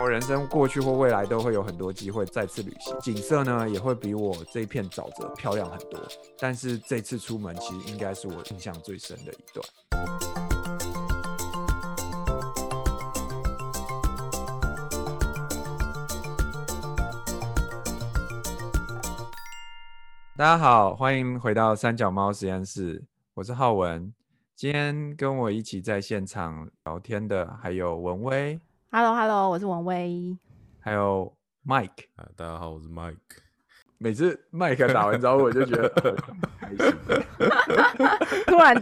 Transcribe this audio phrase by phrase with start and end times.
[0.00, 6.00] 我人生过去或未来都会有很多机会再次旅行，景色呢也会比我这片沼泽漂亮很多。
[6.38, 10.37] 但是这次出门其实应该是我印象最深的一段。
[20.38, 23.02] 大家好，欢迎回到三脚猫实验室，
[23.34, 24.14] 我是浩文。
[24.54, 28.60] 今天跟我一起在现场聊天的还有文威
[28.92, 30.38] ，Hello Hello，我是文威。
[30.78, 31.36] 还有
[31.66, 32.04] Mike。
[32.14, 33.16] 啊，大家好，我是 Mike。
[33.98, 35.88] 每次 Mike 打完招呼，我就觉得
[36.60, 36.86] 开心。
[38.46, 38.80] 突然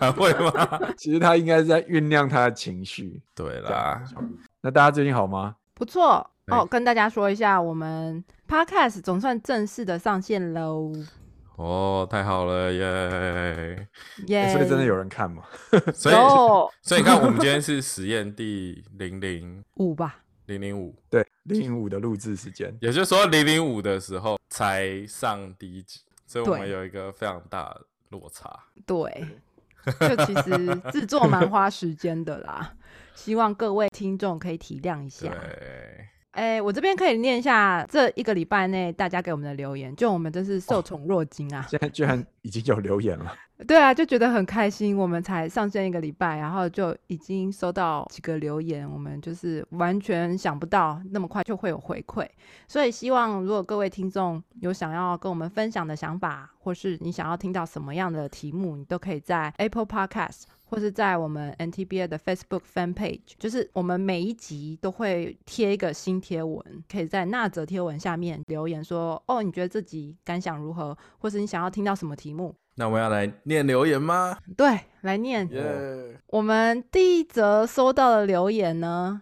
[0.00, 0.80] 还会吗？
[0.98, 3.22] 其实他应该是在酝酿他的情绪。
[3.36, 4.02] 对啦，
[4.60, 5.54] 那大家最近好吗？
[5.72, 6.66] 不错哎哦。
[6.66, 10.92] 跟大家说一下，我们 Podcast 总算正式的上线喽，
[11.56, 13.88] 哦，太好了耶！
[14.26, 15.44] 耶、欸所以真的有人看吗？
[15.94, 16.14] 所以，
[16.82, 20.20] 所以你看，我们今天是实验第零零 五吧？
[20.46, 22.76] 零零五，对，零零五的录制时间。
[22.80, 28.50] 也就是说零零五的时候才上第一集，所以我们有一个非常大的落差。
[28.84, 29.28] 对，
[30.00, 32.74] 就其实制作蛮花时间的啦，
[33.14, 35.28] 希望各位听众可以体谅一下。
[35.30, 41.66] 对，哎，我这边可以念一下这一个礼拜内大家给我们的留言，就我们真是受宠若惊啊！
[41.68, 43.34] 现在居然已经有留言了，
[43.66, 44.96] 对啊，就觉得很开心。
[44.96, 52.26] 我们才上线一个礼拜，然后就已经收到几个留言，我们就是完全想不到那么快就会有回馈。
[52.66, 72.54] 所以希望如果各位听众有想要跟我们分享的想法，或是你想要听到什么样的题目，你都可以在 Apple Podcast 或是在我们 NTBA 的 Facebook Fan Page，就是我们每一集都会贴一个新贴文，可以在那则贴文下面留言说，哦，你觉得这集感想如何，或是你想要听到什么题目。
[72.80, 74.38] 那我们要来念留言吗？
[74.56, 75.46] 对，来念。
[75.50, 76.18] 耶！
[76.28, 79.20] 我们第一则收到的留言呢，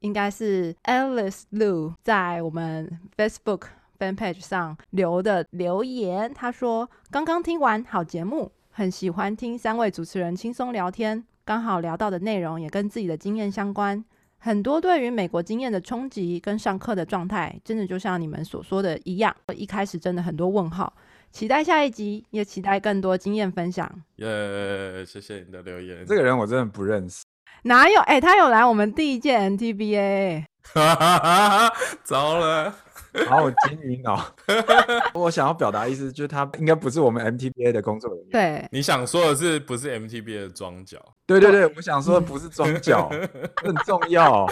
[0.00, 3.64] 应该是 Alice Lu 在我们 Facebook
[3.98, 6.32] fan page 上留的留言。
[6.32, 14.02] 他说：“刚刚听完好节目，很喜欢听三位主持人轻松聊天，刚好聊到的内容也跟自己的经验相关。
[14.38, 20.90] 很多对于美国经验的冲击跟上课的状态，真的就像你们所说的一样，一开始真的很多问号。
[21.36, 23.86] 期待下一集，也期待更多经验分享。”
[24.16, 25.04] 耶！
[25.04, 26.02] 谢谢你的留言。
[26.06, 27.24] 这个人我真的不认识。
[27.64, 28.00] 哪有？
[28.00, 30.44] 哎、他有来我们第一届 NTBA，
[32.02, 32.74] 糟了，
[33.12, 34.24] 然后我金鱼脑，
[35.12, 38.30] 我想要表达意思就是他应该不是我们 MTBA 的工作人员。
[38.30, 40.98] 对，你想说的是不是 MTBA 的装脚？
[41.26, 43.10] 对对对，我想说的不是装脚，
[43.62, 44.46] 很重要。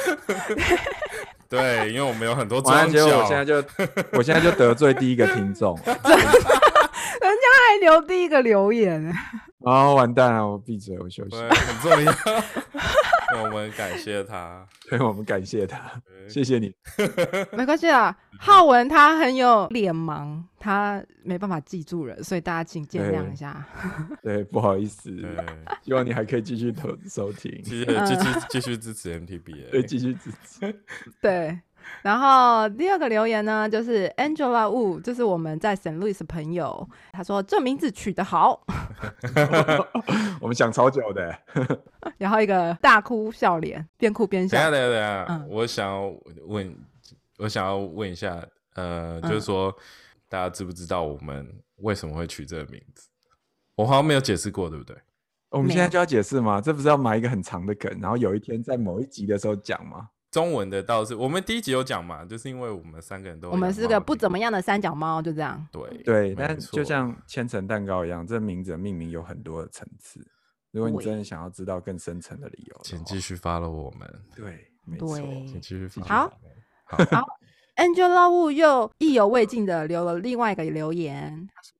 [1.48, 3.28] 对，因为我们有很多完了，庄结果我脚。
[3.28, 3.64] 现在就
[4.18, 6.02] 我现在就得罪第一个听众，他
[7.04, 9.14] 还留第一个留言，然
[9.84, 11.30] 后完蛋了，我闭嘴，我休息。
[11.30, 12.12] 对，很重要。
[13.32, 14.66] 那我们感谢他。
[14.88, 16.72] 对我们感谢他，对谢谢你。
[17.52, 18.16] 没关系啊。
[18.38, 23.64] 浩文他很有脸盲，他没办法记住人，所以大家请见谅一下。
[24.22, 25.10] 对，不好意思，
[25.82, 29.70] 希望你还可以继续投收听，继续继续继续支持 MTB。
[29.70, 30.82] 对，继续支持。
[31.20, 31.58] 对，
[32.02, 35.98] 然后第二个留言呢，就是 Angela Wu，就是我们在 St.
[35.98, 38.60] Louis 的朋友，他说这名字取得好，
[40.40, 41.38] 我们想超久的，
[42.18, 44.70] 然后一个大哭笑脸，边哭边笑等一下，。
[44.70, 46.14] 等一下，等下，嗯我想要
[46.46, 46.76] 问，
[47.38, 48.42] 我想要问一下，
[48.74, 49.76] 呃，就是嗯说，
[50.28, 51.46] 大家知不知道我们
[51.76, 53.08] 为什么会取这个名字？
[53.76, 54.96] 我好像没有解释过，对不对？
[55.50, 56.60] 我们现在就要解释吗？
[56.60, 60.08] 这不是要埋一个很长的梗，然后有一天在某一集的时候讲吗？
[60.34, 65.64] 中文的倒是我们第一集有讲嘛，就是因为我们三个人都我们是个不怎么样的三角猫，就这样。
[65.70, 70.20] 对对，没但错就像千层蛋糕一样，这名字命名有很多的层次。
[70.72, 75.16] 如果你真的想要知道更深层的理由请继续 follow 我们，对，没错。
[75.16, 76.32] 对请继续 follow 好
[76.90, 77.06] 我们。
[77.06, 77.24] 好
[77.76, 81.70] ，Angela Wu 又意犹未尽的留了另外一个留言，他说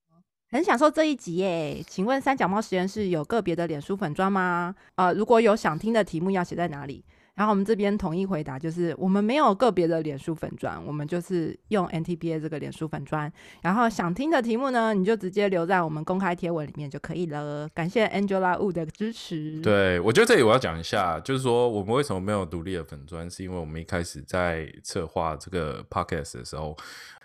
[0.51, 4.77] 很享受这一集耶，请问三脚猫实验室有个别的脸书粉砖吗？
[4.95, 7.05] 呃，如果有想听的题目要写在哪里？
[7.35, 13.31] 然后我们这边统一回答就是，我们没有个别的脸书粉砖，我们就是用 NTBA 这个脸书粉砖。
[13.61, 17.69] 然后想听的题目呢，你就直接留在我们公开贴文里面就可以了。
[17.75, 26.77] 感谢 Angela Wu 的支持。，对，我觉得这里我要讲一下，就是说我们为什么没有独立的粉砖，是因为我们一开始在策划这个 podcast 的时候，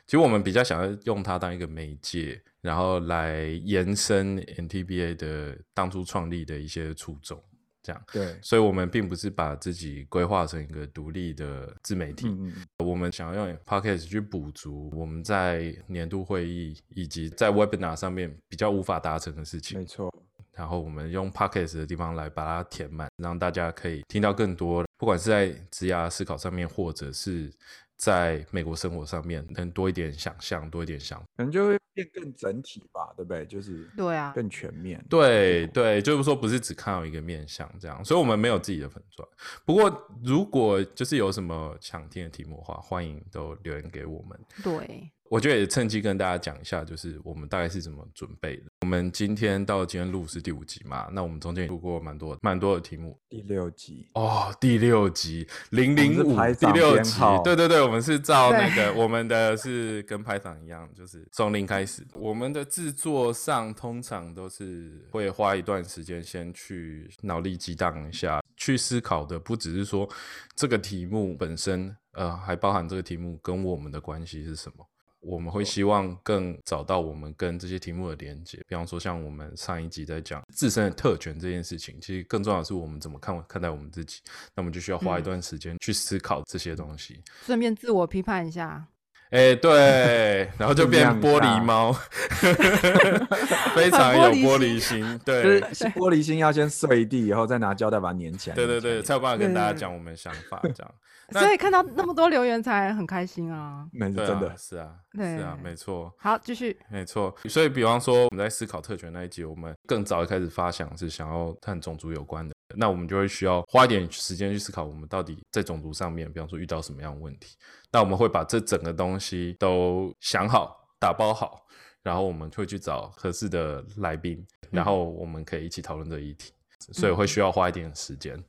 [0.08, 7.40] 其实我们比较想要用它当一个媒介，然后来延伸 NTBA 的当初创立的一些初衷。
[7.84, 8.04] 这样。
[8.12, 19.86] 对，所以，我们并不是把自己规划成一个独立的自媒体，嗯嗯，我们想要用 podcast 去补足我们在年度会议以及在 webinar 上面比较无法达成的事情没。
[19.86, 20.14] 错，
[20.54, 27.52] 然后我们用 podcast 的地方来把它填满，让大家可以听到更多，不管是在职涯思考上面，或者是
[28.00, 31.20] 在美国生活上面，能多一点想象，多一点想。
[31.36, 33.46] 可能就会变更整体吧，对不对？
[33.46, 35.06] 就是对啊更全面。
[35.10, 39.28] 对对，就是说不是只看到一个面相这样，所以我们没有自己的粉钻。
[39.66, 44.40] 不过如果就是有什么想听的题目的话，欢迎都留言给我们。
[44.64, 48.64] 对，我觉得也趁机跟大家讲一下，就是我们大概是怎么准备的。
[48.82, 54.52] 我们今天到今天录是第五集嘛，那我们中间也录过蛮多蛮多的题目第六集，哦。
[54.60, 62.04] 第六集零零五第六集对对对，我们是照那对个我们的是跟拍档一样，就是从零开始。
[62.16, 70.10] 我们的制作上通常都是会花一段时间先去脑力激荡一下，去思考的不只是说
[70.56, 74.88] 这个题目本身，呃，还包含这个题目跟我们的关系是什么。
[75.20, 84.22] 我们会希望更找到我们跟这些题目的连接，比方说像我们上一集在讲自身的特权这件事情，其实更重要的是我们怎么看看待我们自己，
[84.56, 87.22] 那我们就需要花一嗯段时间去思考这些东西。
[87.46, 88.88] 顺便自我批判一下。
[89.30, 91.94] 哎、对，然后就变玻璃大猫，
[93.76, 95.62] 非常有玻璃心，就对。
[95.72, 98.56] 是玻璃心要先碎地，以后再拿胶带把它粘起来。
[98.56, 100.94] 对对对，才有办法跟大家对讲我们的想法，这样。
[101.32, 103.86] 所以看到那么多留言才很开心啊。
[103.94, 104.58] 对啊那是真的。
[104.58, 106.12] 是啊，对是啊，没错。
[106.18, 106.76] 好，继续。
[106.90, 117.56] 没错，所以比方说我们在思考特权那一集，我们更早一开始发想是想要和种族有关的，那我们就会需要花一点时间去思考，我们到底在种族上面，比方说遇到什么样的问题。
[117.92, 121.66] 那我们会把这整个东西都想好、打包好，
[122.04, 128.42] 然后我们会去找合适的来宾，然后我们可以一起讨论这个议题，所以会需要花一点时间。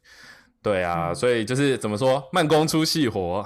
[0.62, 3.42] 对啊，所以就是怎么说，慢工出细活。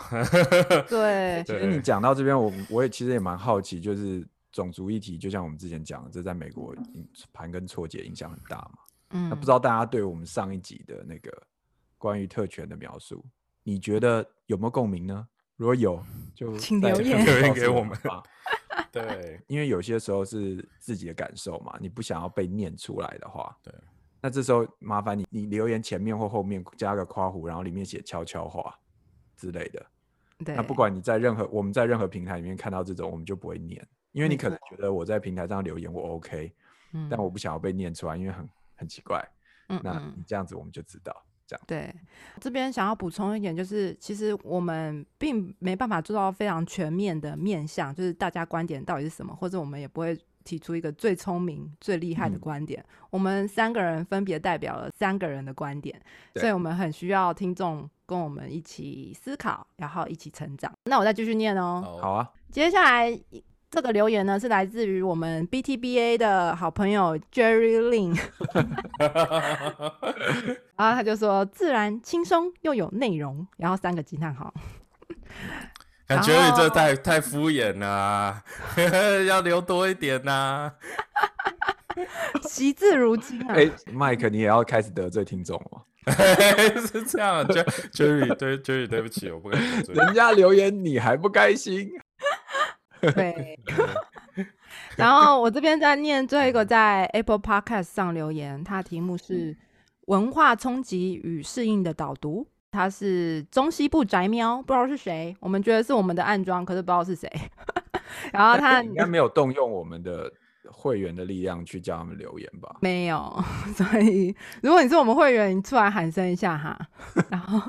[0.89, 8.79] 对，其实你讲到这边，我我也其实也蛮好奇，就是种族议题，就像我们之前讲的，这在美国影盘根错节，影响很大嘛。
[9.11, 11.31] 嗯那不知道大家对我们上一集的那个
[11.99, 13.25] 关于特权的描述，
[13.63, 15.29] 你觉得有没有共鸣呢？
[15.57, 16.03] 如果有，
[16.35, 18.23] 就请留言留言给我们吧。
[18.91, 23.73] 对，因为有些时候是自己的感受嘛，你不想要被念出来的话，对，
[24.21, 28.77] 那这时候麻烦你，你留言前面或后面加个括弧，然后里面写悄悄话
[29.37, 29.85] 之类的。
[30.45, 36.53] 对，那不管你在任何我们在任何平台里面看到这种，我们就不会念，因为你可能觉得我在平台上留言我 OK，、
[36.93, 39.25] 嗯但我不想要被念出来，因为很很奇怪。
[39.67, 41.15] 那嗯那你这样子我们就知道，
[41.47, 41.95] 这样对，
[42.41, 52.85] 这边想要补充一点，就是其实我们并没办法做到非常全面的面向，就是大家观点到底是什么，或者我们也不会提出一个最聪明、最厉害的嗯观点。
[53.11, 56.01] 我们三个人分别代表了三个人的观点，
[56.35, 60.73] 所以我们很需要听众跟我们一起思考，然后一起成长。
[60.85, 61.99] 那我再继续念哦。
[62.01, 62.31] 好啊。
[62.51, 63.11] 接下来
[63.75, 68.17] 这个留言呢，是来自于我们 BTBA 的好朋友 Jerry Lin，
[70.77, 74.55] 然后他就说自然、轻松又有内容，然后三个惊叹号。
[76.07, 78.41] 感觉你这太太敷衍了、
[79.27, 80.71] 要留多一点呐、
[82.47, 83.55] 惜字如金啊！
[83.57, 85.83] 哎、麦克，你也要开始得罪听众了？
[86.87, 89.95] 是这样，Jer-，Jerry，对 Jerry，对不起，我不敢得罪。
[89.97, 91.91] 人家留言你还不开心？
[93.13, 93.59] 对。
[94.97, 99.57] 然后我这边在念最后一个在 Apple Podcast 上留言，它的题目是
[100.07, 107.31] “文化冲击与适应的导读”，他是中西部宅喵，不知道是谁，我们觉得是我们的暗装，可是不知道是谁。
[108.33, 110.33] 然后他应该没有动用我们的
[110.71, 112.77] 会员的力量去叫他们留言吧？
[112.81, 113.45] 没有，
[113.77, 116.77] 所以如果你是我们会员，你出来喊声一下哈。
[117.31, 117.61] 然后，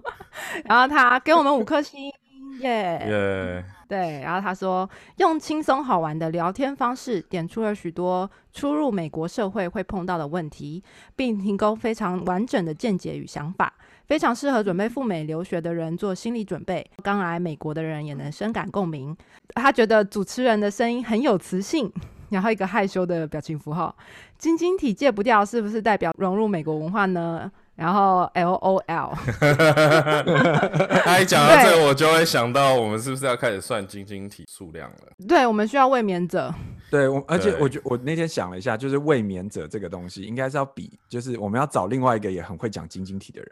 [0.65, 2.11] 然后他给我们五颗星，
[2.59, 10.83] 耶、耶，对，然后他说用轻松好玩的聊天方式，点出了许多初入美国社会会碰到的问题，
[11.15, 13.73] 并提供非常完整的见解与想法，
[14.07, 16.85] 非常适合准备赴美留学的人做心理准备。
[17.03, 19.15] 刚来美国的人也能深感共鸣。
[19.53, 21.91] 他觉得主持人的声音很有磁性。
[22.29, 23.95] 然后一个害羞的表情符号，
[24.37, 27.51] 晶晶体戒不掉，是不是代表融入美国文化呢？
[27.75, 29.13] 然后 L O L，
[31.03, 35.11] 他一讲到这，我就会想到我们是不是要开始算晶晶体数量了？
[35.27, 36.53] 对我们需要卫冕者，
[36.89, 43.51] 对，我而且我觉我那天想了一下，就是卫冕者这个东西，应该是要比，就是我们要找另外一个也很会讲晶晶体的人，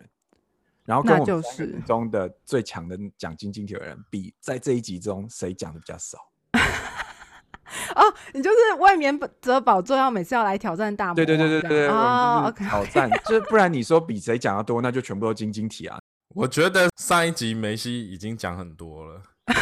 [0.86, 6.18] 然后跟那就我们中的最强的讲晶晶体的人比，在这一集中谁讲的比较少？
[7.96, 8.01] 哦，
[8.34, 15.98] 你就是卫冕者宝座，要每次要来挑战大魔对对对对对哦挑战，就是不然你说比谁讲的多，那就全部都晶晶体啊。
[16.36, 19.22] 我觉得上一集梅西已经讲很多了。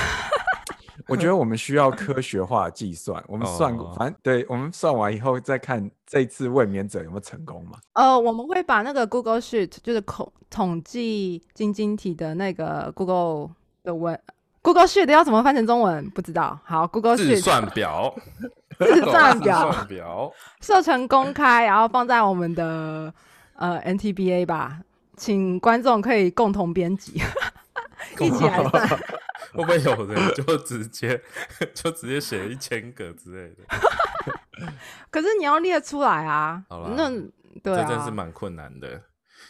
[1.07, 7.79] 我觉得我们需要科学化的计算，我们算过，哦反正对我们算完以后再看这次卫冕者有没有成功嘛。
[7.93, 14.17] 呃，我们会把那个 Google Sheet，就是统统计晶晶体的那个 Google 的文
[14.61, 16.09] ，Google Sheet 要怎么翻成中文？
[16.11, 16.59] 不知道。
[16.63, 18.13] 好，Google 自 Sheet 算表，
[18.77, 23.13] 自算表 算表 设成公开，然后放在我们的
[23.55, 24.79] 呃 NTBA 吧，
[25.15, 27.21] 请观众可以共同编辑，
[28.19, 28.87] 一起来算。
[29.53, 31.21] 会不会有人就直接
[31.73, 34.71] 就直接写一千个之类的？
[35.09, 37.09] 可是你要列出来啊好啦，那
[37.61, 39.01] 对啊，这真是蛮困难的。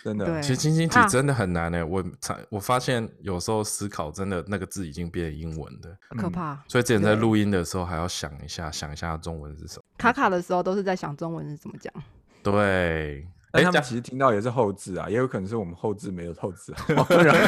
[0.04, 6.60] 真的对，其实晶晶体啊真的很难呢，我才我发现有时候思考真的那个字已经变英文的，嗯可怕。
[6.68, 9.84] 所以之前在对录音的时候还要想一下，想一下中文是什么。
[9.98, 11.94] 卡卡的时候都是在想中文是怎么讲。
[12.42, 17.06] 对，哎，但他们其实听到也是后置啊，也有可能是我们后置没有后置好。
[17.14, 17.46] 然后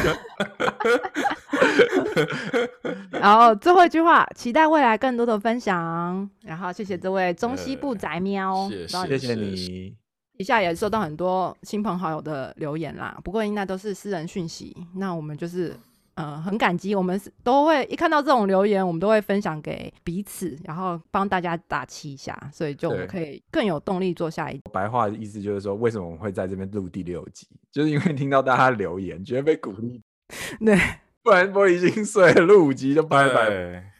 [3.10, 6.30] 然后最后一句话，期待未来更多的分享。
[6.42, 9.96] 然后谢谢这位中西部宅喵，谢谢谢谢你。
[10.36, 14.76] 以下也收到很多亲朋好友的留言啦，不过应该都是私人讯息。
[14.96, 15.76] 那我们就是
[16.14, 24.62] 呃很感激，我们是都会一看到这种留言，我们都会分享给彼此，然后帮大家打气一下，所以就我们可以更有动力做下一集。
[24.72, 30.02] 白话的意思就是说，为什么我们会在这边录第六集，就是因为听到大家留言，觉得被鼓励，
[30.64, 30.76] 对，
[31.22, 33.93] 不然玻璃心碎了，录五集就拜拜。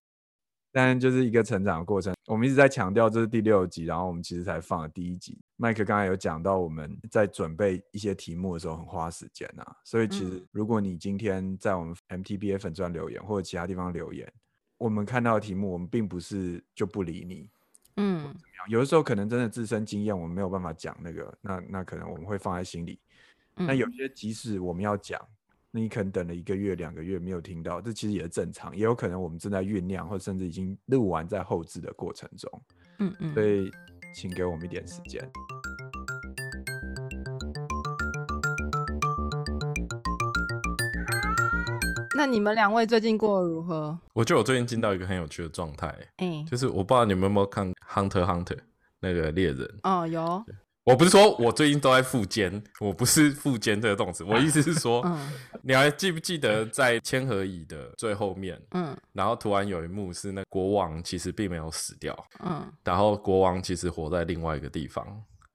[0.74, 5.38] 对但就是一个成长的过程，我们一直在强调这是第六集，然后我们其实才放了第一集。
[5.56, 10.48] 麦克刚才有讲到，我们在准备一些题目的时候很花时间啊，所以其实嗯。
[10.50, 14.30] 如果你今天在我们 MTBA 粉专留言或者其他地方留言，
[14.76, 17.48] 我们看到的题目，我们并不是就不理你，
[17.96, 18.34] 嗯。
[18.68, 22.98] 有的时候可能真的自身经验我们没有办法讲那个，那那可能我们会放在心里。
[23.56, 25.24] 嗯，那有些即使我们要讲，那
[25.76, 32.62] 你可能等了一个月、两个月没有听到，这其实也是正常，也有可能我们正在酝酿，或甚至已经录完在后置的过程中，
[33.00, 33.72] 嗯嗯，所以
[34.14, 35.28] 请给我们一点时间。
[42.16, 43.98] 那你们两位最近过得如何？
[44.12, 48.44] 我觉得我最近进到一个很有趣的状态，哎、就是我不知道你们有没有看《Hunter Hunter》
[49.00, 49.68] 那个猎人。
[49.82, 50.44] 哦，有，
[50.84, 62.14] 我不是说我最近都在复健，我不是复健这个动词，我意思是说，嗯你还记不记得在千和乙的最后面，嗯然后突然有一幕是那国王其实并没有死掉，
[62.44, 65.06] 嗯，然后国王其实活在另外一个地方。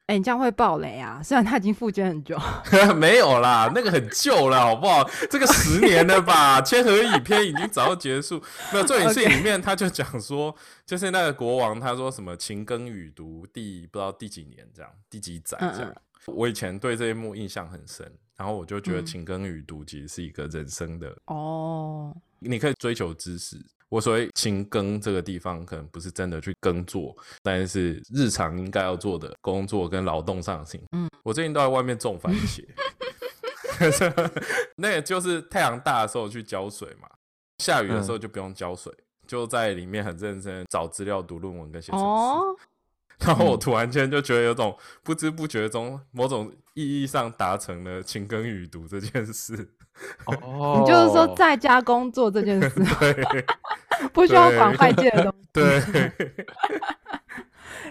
[0.09, 1.21] 哎、你这样会爆雷啊！
[1.23, 2.35] 虽然他已经复健很久，
[2.97, 5.07] 没有啦，那个很旧了，好不好？
[5.29, 6.59] 这个十年了吧？
[6.61, 8.41] 千和影片已经早就结束。
[8.73, 15.95] 没有，重点是里面他就讲说，就是那个国王他说什么勤耕雨读第不知道第几年这样，第几载这样。
[16.25, 23.63] 我以前对这一幕印象很深，然后我就觉得嗯勤耕雨读其实是一个人生的，哦，你可以追求知识。
[23.89, 30.79] 我所谓勤耕这个地方，可能不是真的去耕作，但是日常应该要做的工作跟劳动上行。
[30.91, 32.63] 嗯，我最近都在外面种番茄，
[34.75, 37.09] 那也就是太阳大的时候去浇水嘛，
[37.57, 38.93] 下雨的时候就不用浇水，
[39.25, 42.05] 就在里面很认真找资料、读论文跟写程式。
[42.05, 42.55] 哦，
[43.19, 49.69] 然后我突然间就觉得有种不知不觉中某种意义上达成了勤耕雨读这件事。
[50.25, 52.69] 哦你就是说在家工作这件事，
[52.99, 53.45] 对
[54.13, 55.49] 不需要管外界的东西。
[55.51, 55.81] 对，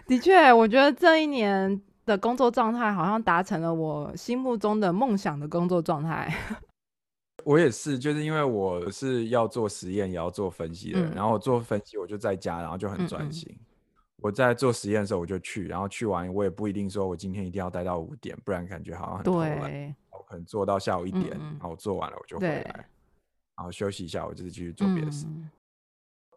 [0.08, 6.34] 的确，我觉得这一年的工作状态好像达成了我心目中的梦想的工作状态。
[7.44, 13.54] 我也是，就是因为我是要做实验也要做分析的，嗯然后我做分析我就在家，然后就很嗯嗯专心。
[14.20, 19.70] 我在做实验的时候我就去，然后去完我也不一定说我今天一定要待到五点，不然感觉好像很偷懒。
[19.70, 22.88] 对，我可能做到下午一点，然后我做完了我就回来，
[23.56, 25.26] 然后休息一下，我就是继续做别的事。
[25.26, 25.48] 嗯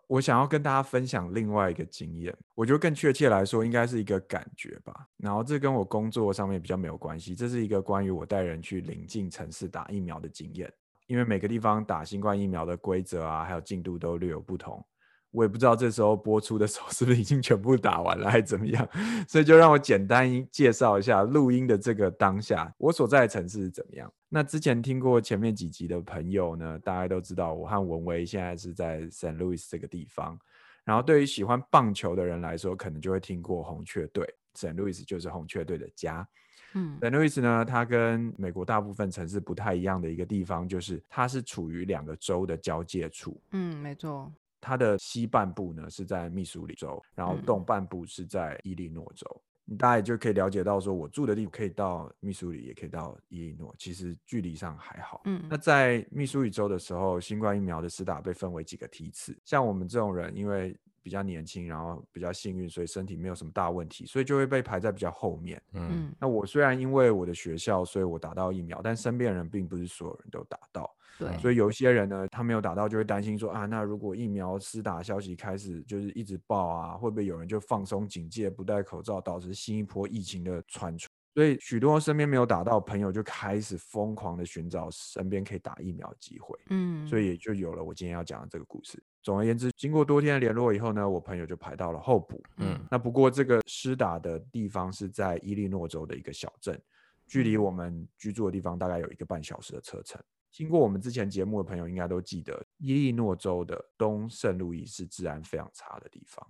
[0.07, 5.07] 我想要跟大家分享另外一个经验，我觉得更确切来说，应该是一个感觉吧。
[5.15, 10.69] 然后这跟我工作上面比较没有关系，这是一个关于我带人去临近城市打疫苗的经验。
[11.07, 14.85] 因为每个地方打新冠疫苗的规则啊，还有进度都略有不同。
[15.31, 18.87] 我也不知道这时候播出的时候是不是已经全部打完了，还是怎么样，
[19.27, 24.11] 所以就让我简单介绍一下录音的这个当下，我所在的城市是怎么样。
[24.29, 29.37] 那之前听过前面几集的朋友呢，大家都知道我和文威现在是在 St.
[29.37, 30.39] Louis 这个地方。
[30.83, 34.73] 然后对于喜欢棒球的人来说，可能就会听过红雀队，St.
[34.75, 36.27] Louis 就是红雀队的家。
[36.73, 37.11] 嗯 St.
[37.11, 43.39] Louis 呢，它跟美国大部分城市不太一样的一个地方，就是它是处于两个州的交界处。
[43.51, 49.25] 嗯，没错，它的西半部呢是在密苏里州，然后嗯东半部是在伊利诺州。
[49.63, 55.21] 你大家也就可以了解到，说我住的地方可以到密苏里，也可以到伊利诺，其实距离上还好。
[55.25, 65.61] 嗯那在密苏里州的时候，新冠疫苗的施打被分为几个梯次，像我们这种人，因为比较年轻，然后比较幸运，所以身体没有什么大问题，所以就会被排在比较后面。
[65.73, 70.89] 嗯嗯那我虽然因为我的学校，所以我打到疫苗，但身边人并不是所有人都打到。
[71.19, 81.07] 对，所以有一些人呢，他没有打到，就会担心说啊，那如果疫苗施打消息开始就是一直爆啊，会不会有人就放松警戒，不戴口罩，导致新一波疫情的传出？
[81.33, 89.01] 所以许多身边没有打到朋友就开始疯狂的寻找身边可以打疫苗的机会，嗯，所以也就有了我今天要讲的这个故事。
[89.21, 92.41] 总而言之，经过多天的联络以后呢，我朋友就排到了候补。
[92.57, 96.81] 嗯那不过这个施打的地方是在伊利诺州的一个小镇，
[97.27, 100.21] 距离嗯我们居住的地方大概有一个半小时的车程。
[100.51, 106.45] 经过我们之前节目的朋友应该都记得，伊利诺州的东圣路易是治安非常差的地方。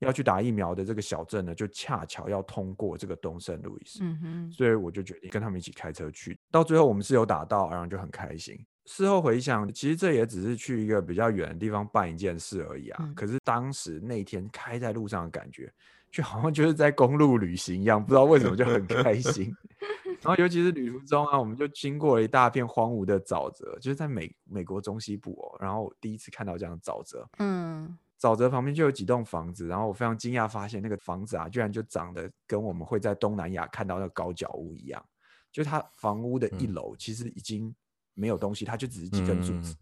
[0.00, 6.38] 要去打疫苗的这个小镇呢，就恰巧要通过这个东圣路易斯，嗯哼，所以我就决定跟他们一起开车去。
[6.50, 8.58] 到最后我们是有打到，然后就很开心。
[8.86, 13.02] 事后回想，其实这也只是去一个比较远的地方办一件事而已啊。
[13.02, 15.72] 嗯可是当时那天开在路上的感觉，
[16.10, 19.54] 就好像就是在公路旅行一样，不知道为什么就很开心。
[20.22, 25.58] 然后尤其是旅途中啊，我们就经过了一大片荒芜的沼泽，就是在美美国中西部哦。
[25.60, 35.04] 然后我第一次看到这样的沼泽，嗯沼泽旁边就有几栋房子，然后我非常惊讶发现那个房子啊，居然就长得跟我们会在东南亚看到那个高脚屋一样，
[35.52, 37.72] 就它房屋的一嗯楼其实已经
[38.16, 39.76] 没有东西，它就只是几根柱子，嗯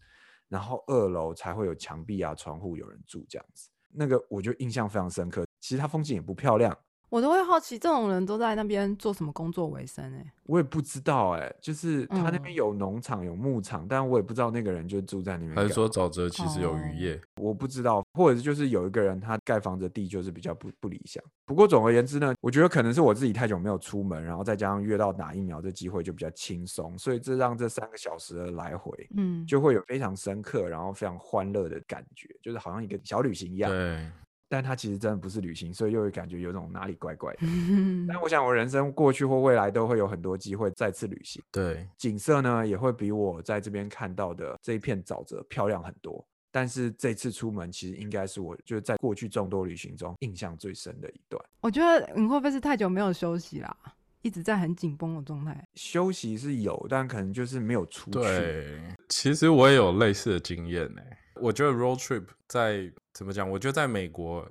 [0.47, 3.71] 然后二楼才会有墙壁啊、窗户有人住这样子。
[3.89, 5.45] 那个我就印象非常深刻。
[5.59, 6.77] 其实它风景也不漂亮，
[7.09, 15.55] 我都会好奇这种人都在那边做什么工作为生哎、我也不知道哎、就是他那边嗯有农场、有牧场，但我也不知道那个人就住在那边。
[15.55, 17.21] 还是说沼泽其实有哦渔业？
[17.41, 21.23] 我不知道，或者是就是有一个人他盖房子的地就是比较不不理想。
[21.47, 33.71] 不过总而言之呢，我觉得可能是我自己太久没有出门，然后再加上约到打疫苗这机会就比较轻松，所以这让这三个小时的来回嗯，就会有非常深刻，然后非常欢乐的感觉，就是好像一个小旅行一样。
[33.71, 34.11] 对，
[34.49, 37.39] 但它其实真的不是旅行，所以又会感觉有种哪里怪怪的。
[37.43, 41.43] 嗯但 我想我人生过去或未来都会有很多机会再次旅行。
[41.51, 46.25] 对，景色呢也会比我在这边看到的这一片沼泽漂亮很多。
[46.53, 51.45] 但是这次出门其实应该是我就是在过去众多旅行中印象最深的一段。
[51.61, 53.77] 我觉得你会不会是太久没有休息啦？
[54.23, 55.67] 一直在很紧绷的状态。
[55.75, 58.21] 休息是有，但可能就是没有出去。
[58.21, 61.03] 对，其实我也有类似的经验呢。
[61.43, 63.49] 我觉得 road trip 在怎么讲？
[63.49, 64.47] 我觉得在美国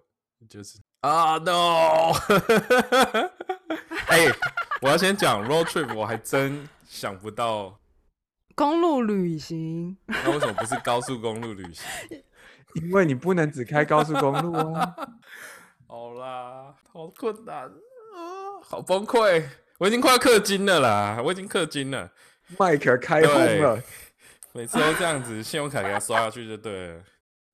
[0.50, 2.14] 就是啊、no，
[4.08, 4.26] 哎、
[4.82, 7.78] 我要先讲 road trip，我还真想不到，
[8.56, 11.86] 公路旅行，那为什么不是高速公路旅行？
[12.82, 14.96] 因为你不能只开高速公路啊。
[15.86, 17.70] 好啦，好困难啊，
[18.64, 19.44] 好崩溃，
[19.78, 22.10] 我已经快要氪金了啦，我已经氪金了。
[22.58, 23.82] 麦克开轰了，
[24.54, 27.04] 每次都这样子，信用卡给他刷下去就对了。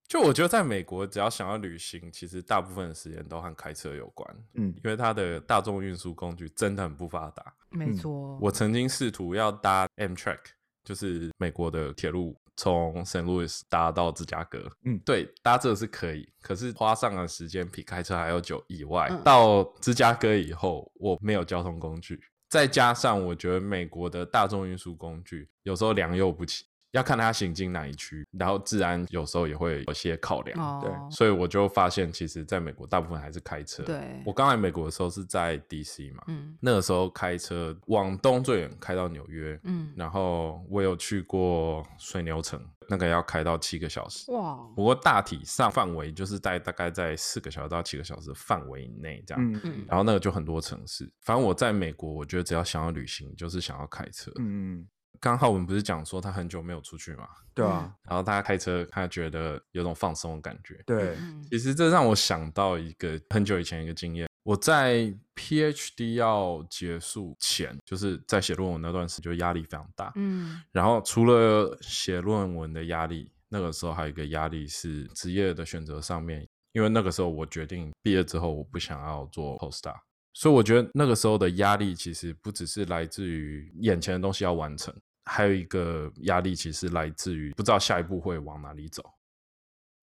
[0.09, 7.53] 就我觉得在美国，只要想要旅行，其实大部分的时间都和开车有关，嗯，因为它的大众运输工具真的很不发达。
[7.69, 8.35] 没错。
[8.41, 10.39] 我曾经试图要搭 Amtrak，
[10.83, 13.23] 就是美国的铁路，从 St.
[13.23, 14.67] Louis 搭到芝加哥。
[14.83, 18.63] 嗯对，搭这个是可以，可是花上的时间比开车还要久。
[18.67, 22.19] 以外，嗯到芝加哥以后，我没有交通工具，
[22.49, 30.59] 再加上我觉得美国的大众运输工具有时候良莠不齐，要看他行进哪一区，然后治安有时候也会有些考量。
[30.59, 33.83] 哦，对所以我就发现，其实在美国大部分还是开车。
[33.83, 44.31] 对我刚来美国的时候是在 DC 嘛，嗯那个时候开车往东最远开到纽约，嗯，然后我有去过水牛城，那个要开到七个小时。
[44.31, 49.43] 哇，不过大体上范围就是在大概在四个小时到七个小时的范围以内这样。
[49.43, 54.31] 嗯嗯然后那个就很多城市，反正我在美国，我觉得只要想要旅行，就是想要开车。
[54.39, 54.87] 嗯，
[55.19, 60.81] 刚好我们不是讲说他很久没有出去嘛，对啊，然后他开车，他觉得有种放松的感觉。
[60.85, 70.11] 对，嗯其实这让我想到一个很久以前一个经验，我在 PhD 要结束前，就是在写论文那段时间，就压力非常大。
[70.15, 79.95] 嗯然后除了写论文的压力，那个时候还有一个压力是职业的选择上面，因为那个时候我决定毕业之后我不想要做 postdoc，
[80.33, 84.93] 所以我觉得那个时候的压力其实不只是来自于眼前的东西要完成，
[85.29, 89.03] 还有一个压力其实来自于不知道下一步会往哪里走。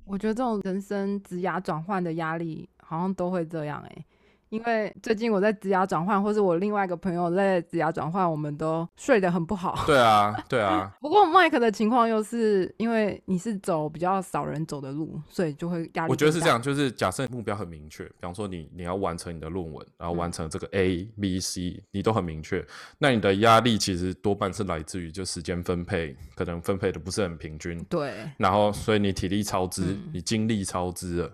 [0.04, 4.06] 我觉得这种人生职涯转换的压力好像都会这样哎、
[4.48, 9.84] 因为最近我在职涯转换，或是我另外一个朋友在职涯转换，我们都睡得很不好。
[9.86, 16.10] 对啊， 对啊，不过 Mike 的情况又是因为你是走比较少人走的路，所以就会压力。
[16.10, 22.64] 我觉得是这样，就是假设目标很明确，比方说你你要完成你的论文，然后完成这个 A、B、C，你都很明确，
[22.98, 27.82] 那你的压力其实多半是来自于就时间分配，可能分配的不是很平均。
[27.84, 31.32] 对，然后所以你体力超支，你精力超支了。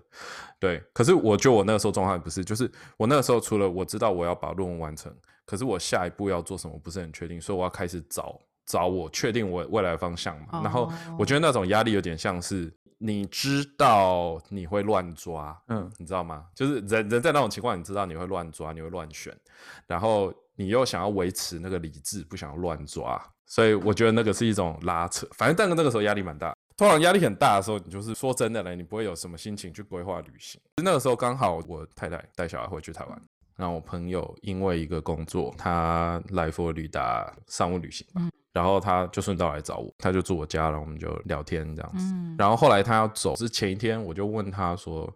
[0.63, 5.13] 对，可是我觉得我那个时候状态不是，就是我那个时候除了我知道我要把论文完成，
[5.45, 10.61] 可是我下一步要做什么不是很确定，所以我要开始找找我确定我未来的方向嘛。
[10.63, 16.45] 然后我觉得那种压力有点像是你知道你会乱抓，嗯，你知道吗？
[16.55, 19.37] 就是人人在那种情况，你知道你会乱抓，你会乱选，
[19.85, 25.27] 然后你又想要维持那个理智，不想要乱抓，所以我觉得那个是一种拉扯。
[25.33, 26.55] 反正但是那个时候压力蛮大。
[26.75, 30.59] 通常压力很大的时候，你就是说真的嘞，你不会有什么心情去规划旅行。
[30.83, 33.21] 那个时候刚好我太太带小孩回去台湾，
[33.55, 38.05] 然后我朋友因为一个工作，他来佛罗里达商务旅行，
[38.51, 42.13] 然后他就顺道来找我，他就住我家了，我们就聊天这样子。
[42.37, 45.11] 然后后来他要走是前一天，我就问他说，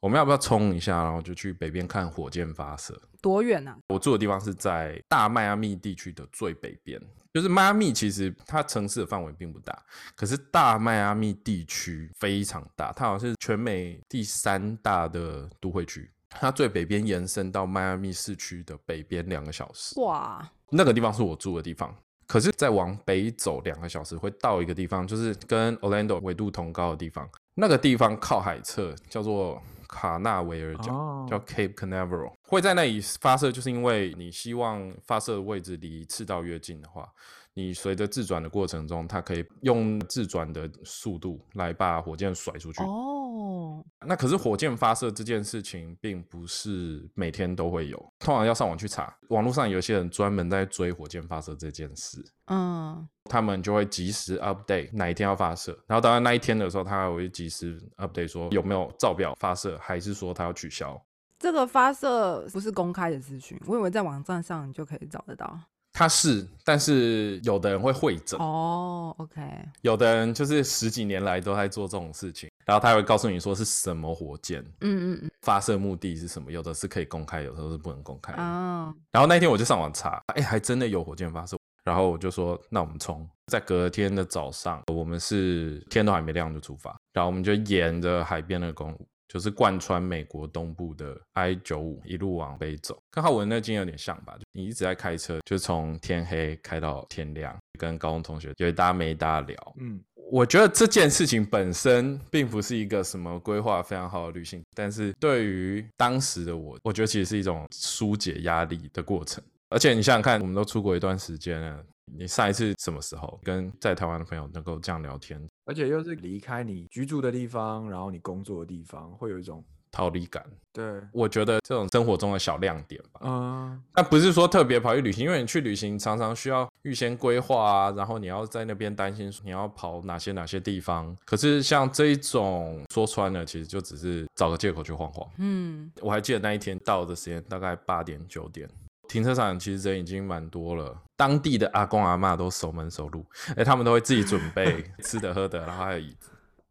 [0.00, 3.00] 我们要不要冲一下，然后就去北边看火箭发射。
[3.20, 3.76] 多远呢？
[3.88, 7.00] 我住的地方是在大迈阿密地区的最北边。
[7.34, 9.82] 就是迈阿密，其实它城市的范围并不大，
[10.16, 16.10] 可是大迈阿密地区非常大，它好像是全美第三大的都会区。
[16.30, 20.00] 它最北边延伸到迈阿密市区的北边两个小时。
[20.00, 21.94] 哇，那个地方是我住的地方。
[22.26, 27.28] 可是再往北走两个小时，会到一个地方，就是跟 Orlando 纬度同高的地方。
[27.54, 32.34] 那个地方靠海侧，叫做卡纳维尔角，叫 Cape Canaveral。
[32.42, 37.10] 会在那里发射，就是因为你希望发射的位置离赤道越近的话。
[37.54, 42.82] 你随着自转的过程中，它可以用自转的速度来把火箭甩出去。
[42.82, 49.12] 哦，那可是火箭发射这件事情，并不是每天都会有，通常要上网去查。
[49.28, 61.00] 网络上有些人专门在追火箭发射这件事，嗯，他们就会及时 update 哪一天要发射，然后当然那一天的时候，他还会及时 update 说有没有照表发射，还是说他要取消。
[61.40, 65.58] 这个发射不是公开的资讯，我以为在网站上你就可以找得到。
[65.98, 69.42] 它是，但是有的人会会诊哦，OK，
[69.80, 78.94] 有的人就是十几年来都在做这种事情，然后他会告诉你说是什么火箭，嗯嗯嗯，发射目的是什么，有的是可以公开，有的是不能公开啊。
[79.10, 89.04] 然后那天我就上网查，哎，还真的有火箭发射，然后我就说那我们冲，在隔天的早上，我们是天都还没亮就出发，然后我们就沿着海边的公路。
[89.28, 94.36] 就是贯穿美国东部的 I 九五一路往北走，刚好我的那经有点像吧？
[94.52, 99.74] 你一直在开车，就从天黑开到天亮，跟高中同学有搭没搭聊。
[99.78, 109.44] 嗯，我觉得这件事情本身并不是一个什么规划非常好的旅行，但是对于当时的我，我觉得其实是一种疏解压力的过程。
[109.70, 111.84] 而且你想想看，我们都出国一段时间了，
[112.16, 115.40] 你上一次什么时候跟在台湾的朋友能够这样聊天？
[115.64, 120.44] 而且又是离开你居住的地方，然后你工作的地方，会有一种逃离感。
[120.72, 123.20] 对，我觉得这种生活中的小亮点吧。
[123.24, 131.16] 嗯，但不是说特别跑去旅行，因为你去旅行常常需要预先规划啊，然后你要在那边担心你要跑哪些哪些地方。
[131.24, 135.28] 可是像这一种说穿了，其实就只是找个借口去晃晃。
[135.38, 138.68] 嗯，我还记得那一天到的时间大概八点九点。
[139.08, 143.24] 停车场其实人已经蛮多了，当地的阿公阿妈都守门守路，
[143.56, 146.30] 哎，他们都会自己准备 吃的喝的，然后还有椅子，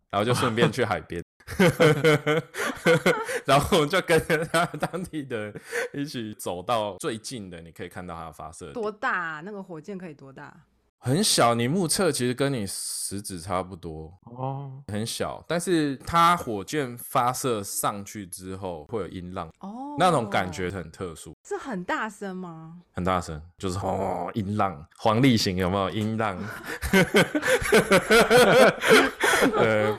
[0.09, 1.23] 然后就顺便去海边，
[3.45, 5.53] 然后就跟着他当地的
[5.93, 9.41] 一起走到最近的，你可以看到它发射多大？
[9.43, 10.55] 那个火箭可以多大？
[10.99, 15.43] 很小，你目测其实跟你食指差不多哦，很小。
[15.47, 21.33] 但是它火箭发射上去之后会有音浪哦，那种感觉很特殊。
[21.47, 22.75] 是很大声吗？
[22.93, 24.85] 很大声，就是哦，音浪。
[24.97, 26.37] 黄立行有没有音浪？
[29.55, 29.97] 呃，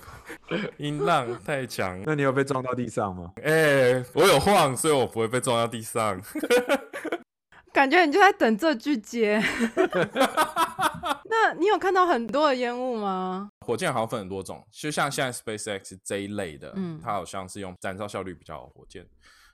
[0.76, 2.02] 音浪太强。
[2.04, 3.32] 那你有被撞到地上吗？
[3.42, 6.20] 哎，我有晃，所以我不会被撞到地上。
[7.72, 9.40] 感觉你就在等这句接。
[11.28, 13.50] 那你有看到很多的烟雾吗？
[13.66, 19.06] 火箭好像分很多种，就像现在 SpaceX 这一类的，嗯，它好像是用燃烧效率比较好的火箭，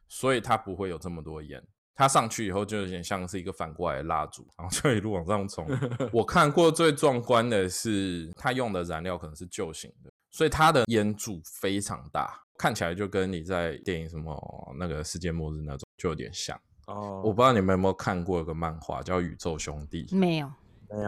[0.09, 1.63] 所以它不会有这么多烟。
[1.97, 5.65] 它上去以后就有点像是一个反过来的蜡烛， 然后就一路往上冲。
[6.13, 16.61] 我看过最壮观的是，它用的燃料可能是旧型的，所以它的烟柱非常大，看起来就跟你在电影什么那个世界末日那种就有点像。
[16.89, 20.05] 哦，我不知道你们有没有看过一个漫画叫《宇宙兄弟》？
[20.17, 20.51] 没有。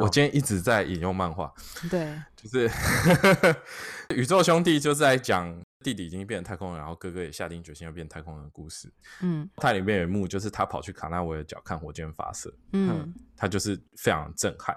[0.01, 1.53] 我今天一直在引用漫画。
[1.90, 2.68] 对，就是
[4.14, 8.92] 《宇宙兄弟》就在讲弟弟已经变成太空人，然后哥哥也下定决心要变太空人的故事。
[9.20, 14.77] 嗯它里面有一幕就是他跑去卡纳维尔角看火箭发射，嗯他就是非常震撼。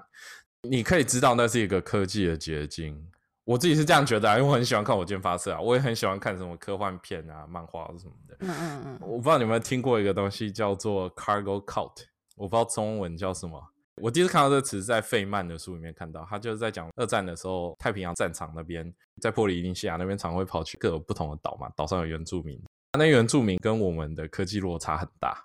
[0.61, 3.01] 你可以知道那是一个科技的结晶。
[3.45, 8.37] 我自己是这样觉得啊，因为我很喜欢看火箭发射啊，我也很喜欢看什么科幻片啊、漫画什么的。
[8.41, 12.03] 嗯嗯嗯，我不知道你有没有听过一个东西叫做 cargo cult，
[12.35, 13.59] 我不知道中文叫什么。
[14.01, 22.61] 我第一次看到这个词是在费曼的书里面看到，他就是在讲二战的时候，太平洋战场那边，在波利尼西亚那边常会跑去各有不同的岛嘛，岛上有原住民，
[22.97, 25.37] 那原住民跟我们的科技落差很大，